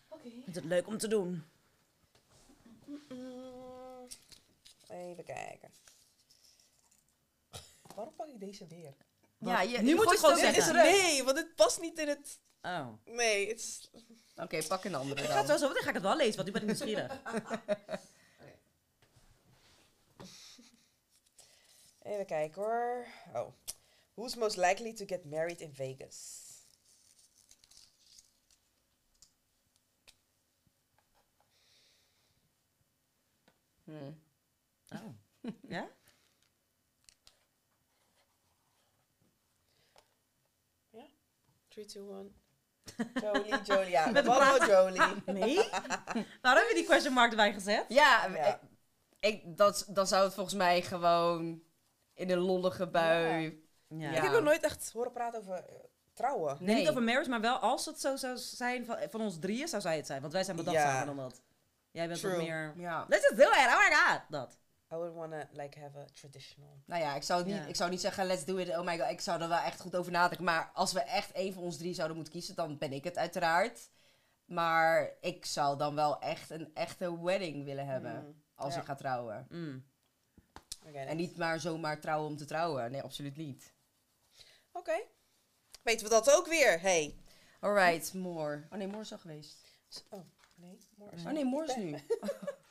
[0.09, 0.27] Oké.
[0.29, 1.45] ik vind het leuk om te doen.
[2.87, 3.03] Mm.
[4.95, 5.71] Even kijken.
[7.95, 8.95] Waarom pak ik deze weer?
[9.39, 10.75] Ja, je, Nu je moet je gewoon zeggen.
[10.75, 12.41] Nee, want het past niet in het...
[12.63, 12.89] Oh.
[13.05, 13.91] Nee, het is...
[14.37, 15.43] Oké, pak een andere Ik ga dan.
[15.43, 17.21] het zo, zo meteen ga ik het wel lezen, want nu ben ik nieuwsgierig.
[22.03, 23.07] Even kijken hoor.
[23.35, 23.53] Oh.
[24.15, 26.43] Who's most likely to get married in Vegas?
[33.85, 34.13] Hm.
[34.95, 35.51] Oh.
[35.69, 35.89] Ja?
[40.91, 41.05] Ja?
[41.69, 42.35] 3, 2, 1.
[43.15, 43.91] Jolie, Jolie.
[43.91, 45.23] Ja, we hebben allemaal Jolie.
[45.27, 45.57] Nee?
[46.43, 47.85] Waarom heb je die question mark erbij gezet?
[47.89, 48.61] Ja, Ja.
[49.21, 51.63] Ik, dat, dan zou het volgens mij gewoon
[52.15, 53.63] in een lollige bui.
[53.89, 54.11] Ja.
[54.11, 55.75] Ik heb nog nooit echt horen praten over eh,
[56.13, 56.57] trouwen.
[56.61, 59.69] Nee, niet over marriage, maar wel als het zo zou zijn van, van ons drieën,
[59.69, 60.21] zou zij het zijn.
[60.21, 61.05] Want wij zijn bedachtzamer Ja.
[61.05, 61.43] dan dat.
[61.91, 62.45] Jij bent wat True.
[62.45, 62.73] meer...
[62.77, 63.05] Ja.
[63.09, 64.21] Let's just do it, oh my god!
[64.29, 64.59] Dat.
[64.95, 66.83] I would wanna like have a traditional.
[66.87, 69.11] Nou ja, ik zou, niet, ik zou niet zeggen let's do it, oh my god.
[69.11, 70.45] Ik zou er wel echt goed over nadenken.
[70.45, 73.19] Maar als we echt één van ons drie zouden moeten kiezen, dan ben ik het
[73.19, 73.91] uiteraard.
[74.45, 78.25] Maar ik zou dan wel echt een echte wedding willen hebben.
[78.25, 78.43] Mm.
[78.55, 78.81] Als Ja.
[78.81, 79.47] ik ga trouwen.
[79.51, 79.85] Mm.
[80.93, 82.91] En niet maar zomaar trouwen om te trouwen.
[82.91, 83.73] Nee, absoluut niet.
[84.73, 85.01] Oké.
[85.83, 86.81] Weten we dat ook weer?
[86.81, 87.15] Hey.
[87.61, 88.67] Alright, more.
[88.71, 89.57] Oh nee, more is al geweest.
[90.11, 90.21] Oh,
[90.55, 90.79] nee.
[90.95, 91.19] Morgen.
[91.27, 91.99] Oh nee, more is nu.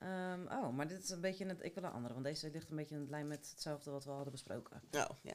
[0.00, 1.46] Ehm, oh, maar dit is een beetje...
[1.46, 4.04] Het, ik wil een andere, want deze ligt een beetje in lijn met hetzelfde wat
[4.04, 4.82] we hadden besproken.
[4.90, 5.34] Oh, ja.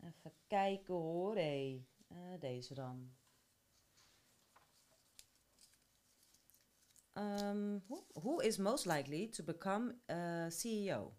[0.00, 1.86] Even kijken hoor, hé.
[2.08, 3.14] Eh, deze dan.
[7.12, 11.14] Ehm, who, who is most likely to become a CEO?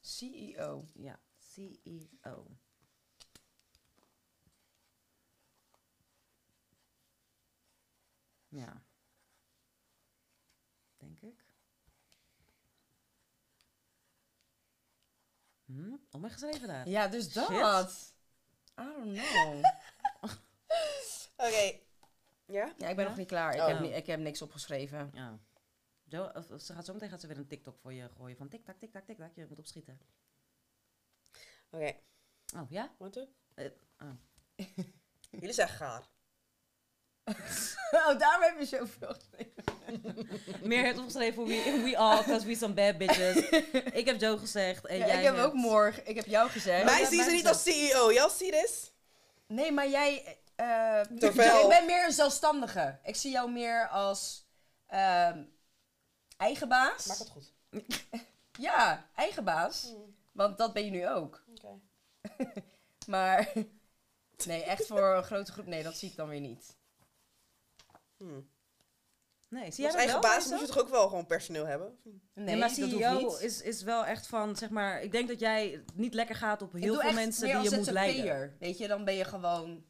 [0.00, 0.84] CEO.
[0.94, 2.56] Ja, CEO.
[8.48, 8.82] Ja.
[10.96, 11.44] Denk ik.
[15.66, 15.94] Hm?
[16.10, 16.88] Omgeschreven daar.
[16.88, 17.34] Ja, dus Shit.
[17.48, 18.14] dat.
[18.80, 19.64] I don't know.
[21.46, 21.78] Oké.
[22.46, 22.74] Ja?
[22.76, 23.08] Ja, ik ben Ja?
[23.08, 23.54] nog niet klaar.
[23.54, 23.66] Ik, Oh.
[23.66, 25.10] heb, ni- ik heb niks opgeschreven.
[25.14, 25.38] Ja.
[26.04, 28.48] Jo, of ze gaat zo meteen gaat ze weer een TikTok voor je gooien van
[28.48, 29.34] tik-tak, tik-tak, tik-tak.
[29.34, 30.00] Je moet opschieten.
[31.70, 31.96] Oké.
[32.56, 32.94] Oh, ja?
[32.98, 33.28] Wat?
[33.54, 34.10] Eh, oh.
[35.30, 36.08] Jullie zeggen gaar.
[37.90, 39.64] Oh, daarom heb je zoveel geschreven.
[40.62, 43.36] Meer heeft opgeschreven we, we all, because we some bad bitches.
[43.92, 46.08] ik heb Joe gezegd en Ja, jij ik heb hebt- ook morgen.
[46.08, 46.84] Ik heb jou gezegd.
[46.84, 48.12] Mij zien ze niet als CEO.
[48.12, 48.92] Y'all see this?
[49.46, 50.38] Nee, maar jij...
[50.56, 52.98] eh Terwijl- Ik ben meer een zelfstandige.
[53.04, 54.44] Ik zie jou meer als
[54.86, 55.42] ehm,
[56.36, 57.06] eigen baas.
[57.06, 57.52] Maak het goed.
[58.58, 59.92] Ja, eigen baas.
[60.32, 61.44] Want dat ben je nu ook.
[61.54, 61.80] Oké.
[63.06, 63.52] Maar
[64.46, 65.66] nee, echt voor een grote groep.
[65.66, 66.76] Nee, dat zie ik dan weer niet.
[68.16, 68.48] Hmm.
[69.48, 71.66] Nee, zie jij Als dat eigen wel, baas moet je toch ook wel gewoon personeel
[71.66, 71.98] hebben?
[72.02, 73.40] Nee, Nee, maar dat hoeft CEO niet.
[73.40, 76.72] is, is wel echt van, zeg maar, ik denk dat jij niet lekker gaat op
[76.72, 78.56] heel veel mensen die je als moet leiden.
[78.58, 79.84] Weet je, dan ben je gewoon...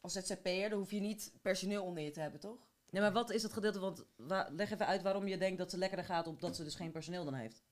[0.00, 2.58] Als ZZP'er, dan hoef je niet personeel onder je te hebben, toch?
[2.90, 5.70] Nee, maar wat is het gedeelte, want wa- leg even uit waarom je denkt dat
[5.70, 7.62] ze lekkerder gaat op dat ze dus geen personeel dan heeft.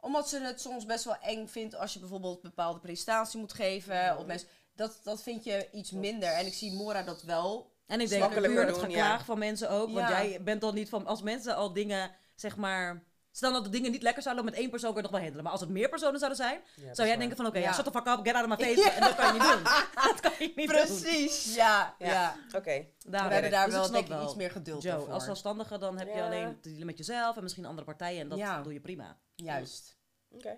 [0.00, 3.52] Omdat ze het soms best wel eng vindt als je bijvoorbeeld een bepaalde presentatie moet
[3.52, 4.18] geven.
[4.18, 6.28] Of mensen, dat, dat vind je iets minder.
[6.28, 7.72] En ik zie Mora dat wel.
[7.88, 9.24] En ik denk puur het geklaag ja.
[9.24, 10.22] van mensen ook, want Ja.
[10.24, 13.90] jij bent dan niet van, als mensen al dingen, zeg maar, stel dat de dingen
[13.90, 15.42] niet lekker zouden, met één persoon je nog wel handelen.
[15.42, 17.64] Maar als het meer personen zouden zijn, Ja, zou jij denken van, oké, ja.
[17.64, 17.72] Ja.
[17.72, 18.90] shut the fuck up, get out of my face.
[18.90, 19.62] En dat kan je niet doen.
[20.12, 20.76] dat kan je niet doen.
[20.86, 21.94] Precies, ja.
[21.98, 22.36] Ja.
[22.54, 22.86] Oké.
[23.06, 23.28] Daarom.
[23.28, 25.12] We hebben daar Dus ik wel snap denk ik iets meer geduld Joe, voor.
[25.12, 26.26] als zelfstandige dan heb je Ja.
[26.26, 28.62] alleen te dealen met jezelf en misschien andere partijen en dat Ja.
[28.62, 29.16] doe je prima.
[29.34, 29.96] Juist.
[30.30, 30.56] Oké.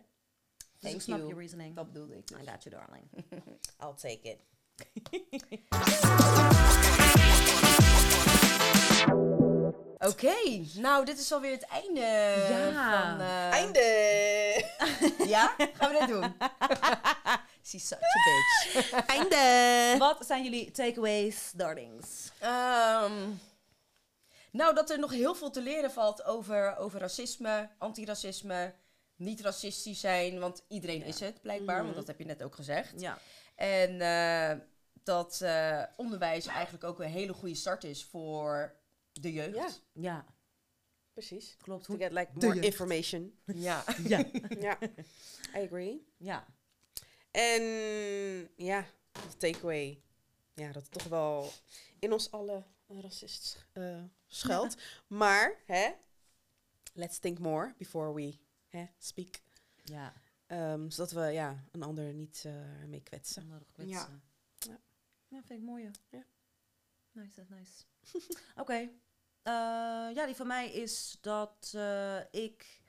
[0.57, 1.29] Dus Thank ik snap you.
[1.31, 1.77] je reasoning.
[1.77, 2.39] Dat bedoelde ik dus.
[2.41, 3.05] I got you, darling.
[3.83, 4.39] I'll take it.
[10.07, 10.35] Oké,
[10.75, 13.11] nou dit is alweer het einde Ja.
[13.11, 13.21] van...
[13.21, 14.65] eh, Einde!
[15.35, 15.55] Ja?
[15.73, 16.35] Gaan we dit doen?
[17.69, 18.93] She's such a bitch.
[19.17, 19.99] Einde!
[19.99, 22.31] Wat zijn jullie takeaways, darlings?
[22.39, 23.13] Ehm,
[24.53, 28.75] nou, dat er nog heel veel te leren valt over, over racisme, antiracisme,
[29.17, 31.05] niet racistisch zijn, want iedereen Ja.
[31.05, 31.85] is het blijkbaar, Mhm.
[31.85, 33.01] want dat heb je net ook gezegd.
[33.01, 33.19] Ja.
[33.57, 34.59] En eh,
[35.05, 38.75] dat eh, onderwijs eigenlijk ook een hele goede start is voor
[39.21, 39.55] de jeugd.
[39.55, 39.69] Ja.
[39.93, 40.27] Ja,
[41.13, 41.57] Precies.
[41.57, 41.85] klopt.
[41.85, 43.39] To Hoe, get like more information.
[43.55, 43.85] Ja.
[44.05, 44.25] ja.
[44.67, 44.79] ja,
[45.55, 46.07] I agree.
[46.17, 46.47] ja.
[47.31, 47.63] En
[48.57, 50.03] ja, de takeaway.
[50.55, 51.53] Ja, dat het toch wel
[51.99, 54.77] in ons allen een racist eh schuilt.
[55.07, 55.91] Maar, hè,
[56.93, 59.41] let's think more before we hè, speak.
[59.85, 60.15] Ja,
[60.47, 63.67] Ehm, zodat we ja, een ander niet eh mee kwetsen.
[63.73, 64.23] kwetsen.
[64.59, 64.81] Ja.
[65.29, 65.91] Ja, vind ik mooi.
[66.11, 66.25] ja.
[67.13, 67.85] Nice, nice.
[68.57, 68.91] Oké.
[69.43, 69.53] Eh,
[70.15, 72.83] ja, die van mij is dat eh, ik...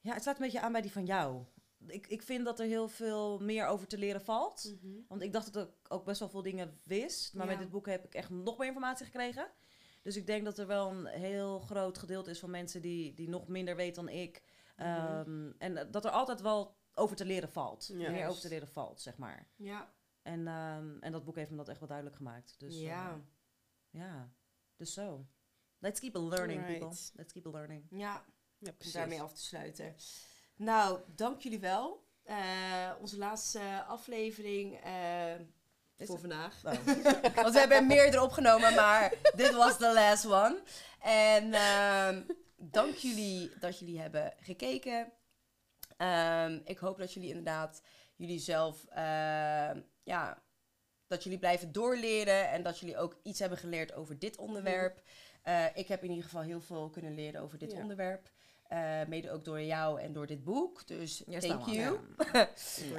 [0.00, 1.44] Ja, het sluit een beetje aan bij die van jou.
[1.86, 4.74] Ik, ik vind dat er heel veel meer over te leren valt.
[5.08, 7.34] Want ik dacht dat ik ook best wel veel dingen wist.
[7.34, 7.50] Maar Ja.
[7.52, 9.50] met dit boek heb ik echt nog meer informatie gekregen.
[10.02, 13.28] Dus ik denk dat er wel een heel groot gedeelte is van mensen die, die
[13.28, 14.42] nog minder weten dan ik.
[14.76, 17.90] Ehm, en eh, dat er altijd wel over te leren valt.
[17.92, 19.48] Meer over te leren valt, zeg maar.
[19.56, 19.92] Ja.
[20.22, 22.54] En, ehm, en dat boek heeft me dat echt wel duidelijk gemaakt.
[22.58, 23.20] Dus, eh, ja.
[23.90, 24.30] ja,
[24.76, 25.26] dus zo.
[25.78, 26.96] Let's keep learning, people.
[27.14, 27.86] Let's keep learning.
[27.90, 28.24] Ja.
[28.58, 28.94] Ja, om precies.
[28.94, 29.96] daarmee af te sluiten.
[30.56, 32.06] Nou, dank jullie wel.
[32.22, 35.34] Eh, onze laatste aflevering eh,
[35.98, 36.64] voor vandaag.
[36.64, 36.84] Oh.
[37.42, 40.62] Want we hebben er meerdere opgenomen, maar dit was de last one.
[41.00, 42.22] En ehm,
[42.56, 45.12] dank jullie dat jullie hebben gekeken.
[45.96, 47.82] Ehm, ik hoop dat jullie inderdaad
[48.16, 50.42] jullie zelf, ehm, ja,
[51.12, 55.02] dat jullie blijven doorleren en dat jullie ook iets hebben geleerd over dit onderwerp.
[55.42, 57.78] Eh, ik heb in ieder geval heel veel kunnen leren over dit Ja.
[57.80, 58.30] onderwerp.
[58.68, 60.86] Eh, mede ook door jou en door dit boek.
[60.86, 61.98] Dus Yes, thank you.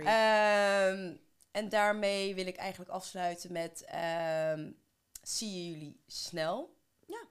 [0.05, 1.13] Ehm,
[1.51, 3.83] en daarmee wil ik eigenlijk afsluiten met...
[3.87, 4.71] ehm,
[5.21, 6.75] zie je jullie snel.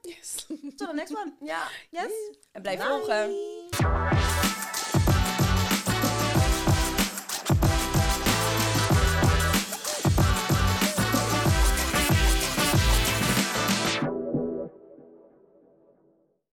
[0.01, 0.45] yes.
[0.77, 1.33] Tot de next one.
[1.41, 1.67] Ja.
[1.89, 2.11] Yes.
[2.51, 2.87] En blijf Bye.
[2.87, 4.52] volgen.